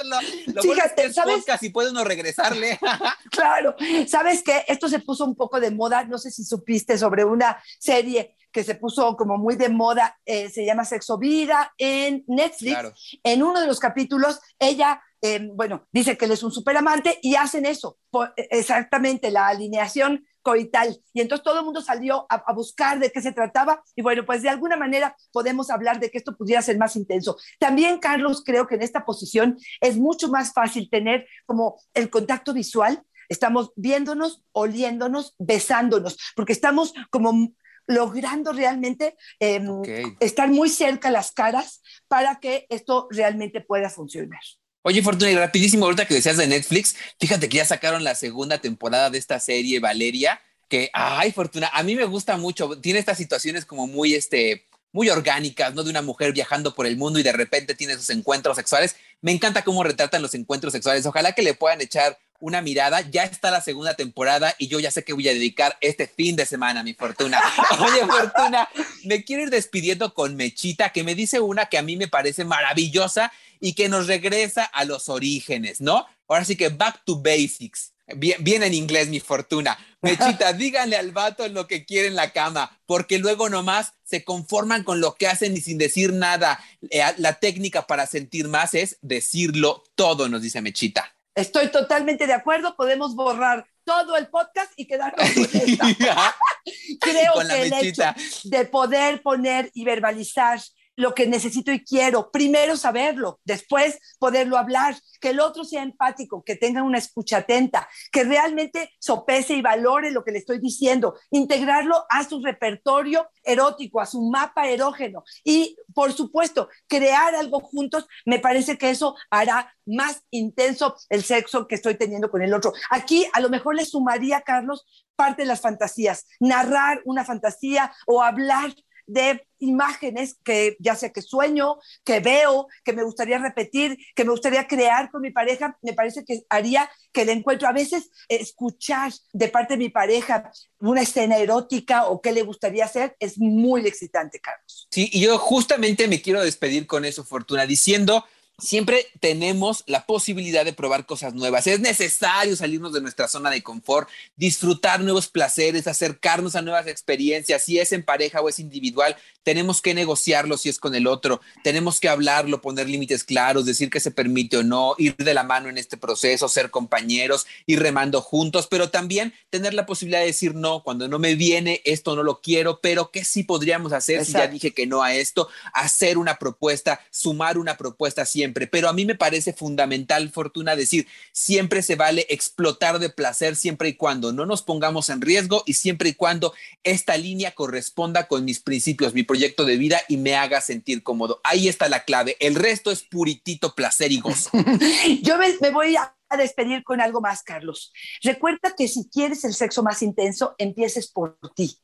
Lo 0.47 0.63
Fíjate, 0.63 1.07
es 1.07 1.15
¿sabes? 1.15 1.37
Podcast 1.37 1.63
y 1.63 1.71
puede 1.71 1.91
uno 1.91 2.05
regresarle. 2.05 2.79
claro, 3.31 3.75
¿sabes 4.07 4.43
qué? 4.43 4.65
Esto 4.69 4.89
se 4.89 4.99
puso 4.99 5.25
un 5.25 5.35
poco 5.35 5.59
de 5.59 5.71
moda. 5.71 6.05
No 6.05 6.19
sé 6.19 6.31
si 6.31 6.45
supiste 6.45 6.99
sobre 6.99 7.25
una 7.25 7.63
serie 7.79 8.37
que 8.53 8.65
se 8.65 8.75
puso 8.75 9.17
como 9.17 9.39
muy 9.39 9.57
de 9.57 9.69
moda, 9.69 10.19
eh, 10.25 10.51
se 10.51 10.65
llama 10.65 10.85
Sexo 10.85 11.19
Vida 11.19 11.73
en 11.79 12.25
Netflix. 12.27 13.19
En 13.23 13.43
uno 13.43 13.61
de 13.61 13.67
los 13.67 13.79
capítulos, 13.79 14.41
ella 14.59 15.01
Em, 15.23 15.55
bueno, 15.55 15.87
dice 15.93 16.17
que 16.17 16.25
él 16.25 16.33
es 16.33 16.43
un 16.43 16.51
superamante 16.51 17.19
y 17.21 17.35
hacen 17.35 17.67
eso, 17.67 17.99
e, 18.37 18.49
exactamente 18.51 19.31
la 19.31 19.49
alineación 19.49 20.25
coital. 20.43 20.99
Y 21.13 21.21
entonces 21.21 21.45
todo 21.45 21.59
el 21.59 21.65
mundo 21.65 21.83
salió 21.83 22.27
a, 22.31 22.53
buscar 22.55 22.99
de 22.99 23.13
qué 23.13 23.21
se 23.21 23.33
trataba 23.33 23.83
y 23.95 24.03
bueno, 24.03 24.25
pues 24.25 24.43
de 24.43 24.49
alguna 24.49 24.77
manera 24.77 25.15
podemos 25.33 25.71
hablar 25.71 26.01
de 26.01 26.11
que 26.11 26.19
esto 26.19 26.37
pudiera 26.37 26.63
ser 26.63 26.79
más 26.79 26.97
intenso. 26.97 27.37
También, 27.59 27.99
Carlos, 27.99 28.43
creo 28.45 28.67
que 28.67 28.77
en 28.77 28.83
esta 28.83 29.05
posición 29.05 29.59
es 29.81 29.99
mucho 29.99 30.29
más 30.29 30.53
fácil 30.55 30.89
tener 30.91 31.27
como 31.45 31.79
el 31.93 32.09
contacto 32.09 32.55
visual. 32.55 33.03
Estamos 33.29 33.73
viéndonos, 33.77 34.43
oliéndonos, 34.53 35.35
besándonos, 35.39 36.17
porque 36.35 36.53
estamos 36.53 36.95
como 37.11 37.53
logrando 37.87 38.53
realmente 38.53 39.17
em, 39.39 39.83
estar 40.21 40.49
muy 40.49 40.69
cerca 40.69 41.11
las 41.11 41.33
caras 41.33 41.83
para 42.09 42.41
que 42.41 42.67
esto 42.71 43.09
realmente 43.11 43.61
pueda 43.61 43.91
funcionar. 43.91 44.41
Oye, 44.83 45.03
Fortuna, 45.03 45.31
y 45.31 45.37
rapidísimo, 45.37 45.85
ahorita 45.85 46.07
que 46.07 46.15
decías 46.15 46.39
de 46.39 46.47
Netflix, 46.47 46.97
fíjate 47.19 47.51
que 47.51 47.59
ya 47.59 47.67
sacaron 47.67 48.03
la 48.03 48.15
segunda 48.15 48.59
temporada 48.59 49.11
de 49.11 49.19
esta 49.19 49.39
serie, 49.39 49.79
Valeria, 49.79 50.41
que, 50.69 50.89
ay, 50.95 51.33
Fortuna, 51.33 51.69
a 51.75 51.83
mí 51.83 51.97
me 51.97 52.05
gusta 52.05 52.39
mucho, 52.39 52.81
tiene 52.81 52.99
estas 52.99 53.19
situaciones 53.19 53.67
como 53.67 53.87
muy, 53.87 54.15
este, 54.15 54.67
muy 54.93 55.11
orgánicas, 55.11 55.75
¿no? 55.75 55.83
De 55.83 55.91
una 55.91 56.01
mujer 56.01 56.33
viajando 56.33 56.75
por 56.75 56.87
el 56.87 56.97
mundo 56.97 57.19
y 57.19 57.23
de 57.23 57.33
repente 57.33 57.75
tiene 57.75 57.95
sus 57.95 58.09
encuentros 58.09 58.57
sexuales. 58.57 58.97
Me 59.21 59.33
encanta 59.33 59.65
cómo 59.65 59.85
retratan 59.85 60.23
los 60.23 60.35
encuentros 60.35 60.73
sexuales. 60.73 61.05
Ojalá 61.05 61.33
que 61.33 61.43
le 61.43 61.55
puedan 61.55 61.81
echar 61.83 62.19
una 62.41 62.63
mirada. 62.63 63.03
Ya 63.03 63.25
está 63.25 63.51
la 63.51 63.61
segunda 63.61 63.95
temporada 63.95 64.55
y 64.59 64.69
yo 64.69 64.81
ya 64.81 64.91
sé 64.91 65.05
que 65.05 65.13
voy 65.13 65.29
a 65.29 65.33
dedicar 65.33 65.77
este 65.81 66.07
fin 66.07 66.37
de 66.37 66.47
semana 66.47 66.81
a 66.81 66.83
mi 66.83 66.95
fortuna. 66.95 67.41
Oye, 67.79 68.07
Fortuna, 68.07 68.69
me 69.05 69.25
quiero 69.25 69.43
ir 69.43 69.51
despidiendo 69.51 70.15
con 70.15 70.37
Mechita, 70.37 70.91
que 70.91 71.05
me 71.05 71.15
dice 71.15 71.41
una 71.41 71.67
que 71.67 71.79
a 71.79 71.83
mí 71.83 71.97
me 71.97 72.09
parece 72.09 72.45
maravillosa 72.45 73.33
y 73.61 73.75
que 73.75 73.89
nos 73.89 74.07
regresa 74.07 74.65
a 74.65 74.85
los 74.85 75.09
orígenes, 75.09 75.81
¿no? 75.81 76.07
Ahora 76.29 76.45
sí 76.45 76.57
que 76.57 76.69
back 76.69 77.03
to 77.05 77.21
basics. 77.21 77.93
Bien, 78.17 78.63
en 78.63 78.75
inglés, 78.75 79.09
mi 79.09 79.21
fortuna. 79.21 79.79
Mechita, 80.03 80.53
díganle 80.55 80.97
al 80.97 81.13
vato 81.13 81.47
lo 81.49 81.67
que 81.67 81.85
quiere 81.85 82.09
en 82.09 82.17
la 82.17 82.33
cama, 82.33 82.81
porque 82.87 83.19
luego 83.19 83.49
nomás 83.49 83.93
se 84.05 84.25
conforman 84.25 84.83
con 84.83 85.01
lo 85.01 85.15
que 85.15 85.29
hacen 85.29 85.57
y 85.57 85.61
sin 85.61 85.79
decir 85.79 86.13
nada. 86.13 86.59
Eh, 86.91 87.03
la 87.19 87.39
técnica 87.39 87.87
para 87.87 88.07
sentir 88.07 88.49
más 88.49 88.75
es 88.75 88.99
decirlo 89.03 89.85
todo, 89.95 90.29
nos 90.29 90.43
dice 90.43 90.61
Mechita. 90.63 91.15
Estoy 91.35 91.69
totalmente 91.69 92.27
de 92.27 92.33
acuerdo, 92.33 92.75
podemos 92.77 93.15
borrar 93.15 93.67
todo 93.85 94.17
el 94.17 94.29
podcast 94.29 94.73
y 94.77 94.87
quedarnos 94.87 95.29
con 95.31 95.45
esta. 95.45 95.87
Creo 97.01 97.33
que 97.49 97.63
el 97.63 97.73
hecho 97.73 98.03
de 98.45 98.65
poder 98.67 99.23
poner 99.23 99.71
y 99.75 99.85
verbalizar 99.85 100.61
lo 101.01 101.15
que 101.15 101.27
necesito 101.27 101.73
y 101.73 101.85
quiero. 101.85 102.31
Primero 102.31 102.77
saberlo, 102.77 103.41
después 103.45 103.99
poderlo 104.19 104.57
hablar, 104.57 104.97
que 105.21 105.31
el 105.31 105.41
otro 105.41 105.65
sea 105.65 105.83
empático, 105.83 106.43
que 106.45 106.57
tenga 106.57 106.83
una 106.83 106.99
escucha 106.99 107.39
atenta, 107.39 107.89
que 108.13 108.25
realmente 108.25 108.91
sopese 108.99 109.55
y 109.55 109.63
valore 109.63 110.11
lo 110.11 110.25
que 110.25 110.33
le 110.33 110.39
estoy 110.39 110.59
diciendo, 110.59 111.15
integrarlo 111.31 112.05
a 112.09 112.25
su 112.25 112.43
repertorio 112.43 113.29
erótico, 113.43 114.01
a 114.01 114.07
su 114.07 114.23
mapa 114.23 114.69
erógeno 114.69 115.25
y, 115.45 115.77
por 115.95 116.13
supuesto, 116.13 116.69
crear 116.87 117.35
algo 117.35 117.61
juntos, 117.61 118.07
me 118.25 118.39
parece 118.39 118.79
que 118.79 118.91
eso 118.91 119.17
hará 119.31 119.75
más 119.87 120.23
intenso 120.31 120.97
el 121.09 121.25
sexo 121.25 121.67
que 121.67 121.75
estoy 121.75 121.97
teniendo 121.97 122.31
con 122.31 122.43
el 122.43 122.55
otro. 122.55 122.73
Aquí 122.91 123.27
a 123.33 123.41
lo 123.41 123.49
mejor 123.49 123.75
le 123.75 123.85
sumaría, 123.85 124.43
Carlos, 124.43 124.87
parte 125.17 125.43
de 125.43 125.49
las 125.49 125.61
fantasías, 125.61 126.27
narrar 126.39 127.03
una 127.05 127.25
fantasía 127.25 127.93
o 128.07 128.23
hablar 128.23 128.75
de 129.13 129.45
imágenes 129.59 130.37
que 130.43 130.77
ya 130.81 130.95
sea 130.95 131.11
que 131.11 131.21
sueño, 131.23 131.77
que 132.05 132.21
veo, 132.21 132.67
que 132.85 132.93
me 132.93 133.03
gustaría 133.03 133.39
repetir, 133.39 133.99
que 134.15 134.25
me 134.25 134.31
gustaría 134.31 134.67
crear 134.67 135.11
con 135.11 135.21
mi 135.21 135.31
pareja, 135.31 135.77
me 135.83 135.93
parece 135.93 136.25
que 136.25 136.43
haría 136.49 136.91
que 137.13 137.23
el 137.23 137.29
encuentro, 137.31 137.69
a 137.69 137.73
veces 137.73 138.11
escuchar 138.29 139.13
de 139.33 139.49
parte 139.49 139.75
de 139.75 139.79
mi 139.79 139.89
pareja 139.89 140.51
una 140.79 141.03
escena 141.03 141.37
erótica 141.37 142.07
o 142.07 142.21
qué 142.21 142.33
le 142.33 142.43
gustaría 142.43 142.85
hacer 142.85 143.17
es 143.19 143.39
muy 143.39 143.87
excitante, 143.87 144.41
Carlos. 144.41 144.89
Sí, 144.91 145.11
y 145.13 145.21
yo 145.21 145.39
justamente 145.39 146.09
me 146.09 146.23
quiero 146.23 146.43
despedir 146.43 146.87
con 146.87 147.05
eso, 147.05 147.25
Fortuna, 147.25 147.67
diciendo 147.67 148.25
siempre 148.61 149.07
tenemos 149.21 149.85
la 149.87 150.07
posibilidad 150.07 150.65
de 150.65 150.73
probar 150.73 151.07
cosas 151.07 151.35
nuevas. 151.35 151.67
Es 151.67 151.81
necesario 151.81 152.57
salirnos 152.57 152.93
de 152.93 153.01
nuestra 153.01 153.29
zona 153.29 153.51
de 153.51 153.63
confort, 153.63 154.09
disfrutar 154.37 155.01
nuevos 155.01 155.29
placeres, 155.29 155.87
acercarnos 155.87 156.55
a 156.55 156.63
nuevas 156.63 156.87
experiencias, 156.87 157.65
si 157.65 157.79
es 157.79 157.93
en 157.93 158.05
pareja 158.05 158.41
o 158.41 158.49
es 158.49 158.59
individual, 158.59 159.17
tenemos 159.43 159.81
que 159.81 159.95
negociarlo 159.95 160.57
si 160.57 160.69
es 160.69 160.79
con 160.79 160.95
el 160.95 161.07
otro, 161.07 161.41
tenemos 161.65 162.01
que 162.01 162.09
hablarlo, 162.09 162.61
poner 162.61 162.89
límites 162.89 163.25
claros, 163.25 163.65
decir 163.65 163.91
que 163.91 164.01
se 164.01 164.11
permite 164.11 164.59
o 164.59 164.63
no, 164.63 164.95
ir 164.99 165.17
de 165.17 165.35
la 165.35 165.45
mano 165.45 165.69
en 165.69 165.79
este 165.79 165.97
proceso, 165.97 166.49
ser 166.49 166.71
compañeros, 166.71 167.47
ir 167.67 167.81
remando 167.81 168.21
juntos, 168.21 168.67
pero 168.71 168.91
también 168.91 169.33
tener 169.49 169.75
la 169.75 169.87
posibilidad 169.87 170.21
de 170.21 170.27
decir 170.27 170.55
no, 170.55 170.83
cuando 170.83 171.09
no 171.09 171.19
me 171.19 171.35
viene, 171.35 171.81
esto 171.85 172.15
no 172.17 172.23
lo 172.23 172.41
quiero, 172.41 172.81
pero 172.81 173.11
¿qué 173.11 173.25
sí 173.25 173.43
podríamos 173.43 173.93
hacer 173.93 174.25
si 174.25 174.33
ya 174.33 174.47
dije 174.47 174.73
que 174.73 174.87
no 174.87 175.03
a 175.03 175.15
esto? 175.15 175.49
Hacer 175.73 176.19
una 176.19 176.39
propuesta, 176.39 177.01
sumar 177.11 177.59
una 177.59 177.77
propuesta 177.77 178.27
siempre, 178.27 178.50
pero 178.53 178.89
a 178.89 178.93
mí 178.93 179.05
me 179.05 179.15
parece 179.15 179.53
fundamental, 179.53 180.31
Fortuna, 180.31 180.77
decir, 180.77 181.07
siempre 181.33 181.83
se 181.83 181.97
vale 181.97 182.27
explotar 182.29 182.99
de 182.99 183.11
placer 183.11 183.57
siempre 183.57 183.91
y 183.91 183.95
cuando 183.95 184.33
no 184.33 184.47
nos 184.47 184.63
pongamos 184.63 185.09
en 185.11 185.21
riesgo 185.21 185.63
y 185.67 185.75
siempre 185.75 186.11
y 186.11 186.15
cuando 186.15 186.53
esta 186.83 187.17
línea 187.17 187.53
corresponda 187.53 188.29
con 188.29 188.45
mis 188.45 188.61
principios, 188.61 189.15
mi 189.15 189.23
proyecto 189.23 189.65
de 189.65 189.77
vida 189.77 190.01
y 190.09 190.17
me 190.17 190.35
haga 190.35 190.61
sentir 190.61 191.03
cómodo. 191.03 191.41
Ahí 191.45 191.69
está 191.69 191.89
la 191.89 192.05
clave. 192.05 192.37
El 192.41 192.55
resto 192.55 192.91
es 192.91 193.03
puritito 193.03 193.75
placer 193.75 194.13
y 194.13 194.21
gozo. 194.21 194.51
Yo 195.23 195.37
me, 195.39 195.71
voy 195.71 195.97
a 195.97 196.15
despedir 196.37 196.85
con 196.85 197.01
algo 197.01 197.21
más, 197.21 197.43
Carlos. 197.43 197.93
Recuerda 198.23 198.75
que 198.77 198.89
si 198.89 199.09
quieres 199.09 199.45
el 199.45 199.55
sexo 199.55 199.83
más 199.83 200.03
intenso, 200.03 200.55
empieces 200.59 201.09
por 201.11 201.39
ti. 201.55 201.79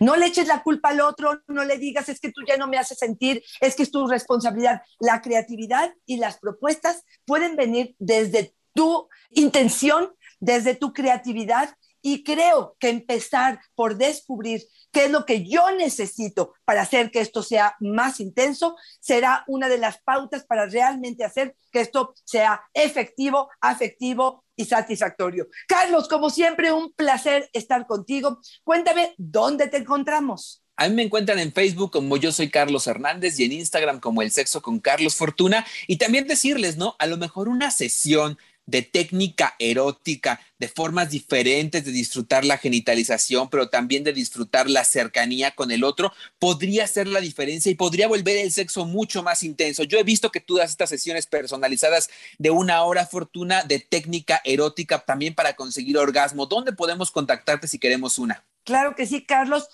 No 0.00 0.16
le 0.16 0.26
eches 0.26 0.46
la 0.46 0.62
culpa 0.62 0.90
al 0.90 1.00
otro, 1.00 1.42
no 1.48 1.64
le 1.64 1.78
digas 1.78 2.08
es 2.08 2.20
que 2.20 2.32
tú 2.32 2.42
ya 2.46 2.56
no 2.56 2.68
me 2.68 2.78
haces 2.78 2.98
sentir, 2.98 3.42
es 3.60 3.74
que 3.74 3.82
es 3.82 3.90
tu 3.90 4.06
responsabilidad. 4.06 4.82
La 4.98 5.20
creatividad 5.20 5.94
y 6.06 6.16
las 6.16 6.38
propuestas 6.38 7.04
pueden 7.24 7.56
venir 7.56 7.94
desde 7.98 8.54
tu 8.74 9.08
intención, 9.30 10.14
desde 10.40 10.74
tu 10.74 10.92
creatividad 10.92 11.74
y 12.02 12.24
creo 12.24 12.76
que 12.78 12.88
empezar 12.88 13.60
por 13.74 13.96
descubrir 13.96 14.62
qué 14.92 15.06
es 15.06 15.10
lo 15.10 15.24
que 15.24 15.48
yo 15.48 15.70
necesito 15.70 16.52
para 16.64 16.82
hacer 16.82 17.10
que 17.10 17.20
esto 17.20 17.42
sea 17.42 17.76
más 17.80 18.20
intenso, 18.20 18.76
será 19.00 19.44
una 19.46 19.68
de 19.68 19.78
las 19.78 20.02
pautas 20.02 20.44
para 20.44 20.66
realmente 20.66 21.24
hacer 21.24 21.56
que 21.70 21.80
esto 21.80 22.14
sea 22.24 22.62
efectivo, 22.74 23.48
afectivo 23.60 24.44
y 24.54 24.66
satisfactorio. 24.66 25.48
Carlos, 25.66 26.08
como 26.08 26.28
siempre, 26.28 26.72
un 26.72 26.92
placer 26.92 27.48
estar 27.52 27.86
contigo. 27.86 28.40
Cuéntame 28.64 29.14
dónde 29.16 29.68
te 29.68 29.78
encontramos. 29.78 30.62
A 30.76 30.88
mí 30.88 30.94
me 30.94 31.02
encuentran 31.02 31.38
en 31.38 31.52
Facebook 31.52 31.92
como 31.92 32.16
yo 32.16 32.32
soy 32.32 32.50
Carlos 32.50 32.86
Hernández 32.86 33.38
y 33.38 33.44
en 33.44 33.52
Instagram 33.52 34.00
como 34.00 34.22
el 34.22 34.30
sexo 34.30 34.62
con 34.62 34.80
Carlos 34.80 35.14
Fortuna. 35.14 35.66
Y 35.86 35.96
también 35.96 36.26
decirles, 36.26 36.76
¿no? 36.76 36.96
A 36.98 37.06
lo 37.06 37.16
mejor 37.18 37.48
una 37.48 37.70
sesión 37.70 38.38
de 38.66 38.82
técnica 38.82 39.54
erótica, 39.58 40.40
de 40.58 40.68
formas 40.68 41.10
diferentes 41.10 41.84
de 41.84 41.90
disfrutar 41.90 42.44
la 42.44 42.58
genitalización, 42.58 43.50
pero 43.50 43.68
también 43.68 44.04
de 44.04 44.12
disfrutar 44.12 44.70
la 44.70 44.84
cercanía 44.84 45.50
con 45.52 45.70
el 45.70 45.84
otro, 45.84 46.12
podría 46.38 46.86
ser 46.86 47.08
la 47.08 47.20
diferencia 47.20 47.70
y 47.70 47.74
podría 47.74 48.08
volver 48.08 48.36
el 48.36 48.52
sexo 48.52 48.84
mucho 48.84 49.22
más 49.22 49.42
intenso. 49.42 49.82
Yo 49.82 49.98
he 49.98 50.04
visto 50.04 50.30
que 50.30 50.40
tú 50.40 50.56
das 50.56 50.70
estas 50.70 50.90
sesiones 50.90 51.26
personalizadas 51.26 52.10
de 52.38 52.50
una 52.50 52.82
hora 52.84 53.06
fortuna 53.06 53.62
de 53.64 53.80
técnica 53.80 54.40
erótica 54.44 55.00
también 55.00 55.34
para 55.34 55.54
conseguir 55.54 55.98
orgasmo. 55.98 56.46
¿Dónde 56.46 56.72
podemos 56.72 57.10
contactarte 57.10 57.68
si 57.68 57.78
queremos 57.78 58.18
una? 58.18 58.44
Claro 58.64 58.94
que 58.94 59.06
sí, 59.06 59.24
Carlos 59.24 59.68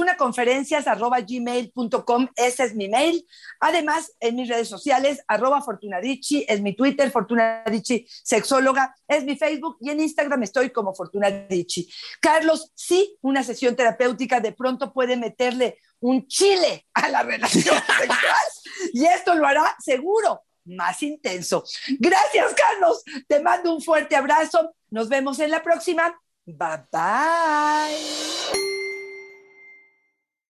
fortunaconferencias.gmail.com, 0.00 2.28
ese 2.36 2.64
es 2.64 2.74
mi 2.74 2.88
mail. 2.88 3.26
Además, 3.60 4.12
en 4.20 4.36
mis 4.36 4.48
redes 4.48 4.68
sociales, 4.68 5.22
arroba 5.28 5.62
Fortunadici, 5.62 6.44
es 6.48 6.60
mi 6.60 6.74
Twitter, 6.74 7.10
Fortunadici 7.10 8.06
Sexóloga, 8.22 8.94
es 9.06 9.24
mi 9.24 9.36
Facebook 9.36 9.76
y 9.80 9.90
en 9.90 10.00
Instagram 10.00 10.42
estoy 10.42 10.70
como 10.70 10.94
Fortunadici. 10.94 11.88
Carlos, 12.20 12.72
sí, 12.74 13.16
una 13.22 13.42
sesión 13.42 13.76
terapéutica 13.76 14.40
de 14.40 14.52
pronto 14.52 14.92
puede 14.92 15.16
meterle 15.16 15.78
un 16.00 16.26
chile 16.26 16.86
a 16.94 17.08
la 17.08 17.22
relación 17.22 17.76
sexual 17.98 18.46
y 18.92 19.04
esto 19.04 19.34
lo 19.34 19.46
hará 19.46 19.76
seguro 19.78 20.42
más 20.64 21.02
intenso. 21.02 21.64
Gracias, 21.98 22.54
Carlos. 22.54 23.02
Te 23.26 23.40
mando 23.40 23.74
un 23.74 23.82
fuerte 23.82 24.16
abrazo. 24.16 24.74
Nos 24.90 25.08
vemos 25.08 25.38
en 25.40 25.50
la 25.50 25.62
próxima. 25.62 26.20
Bye 26.46 26.84
bye. 26.92 28.69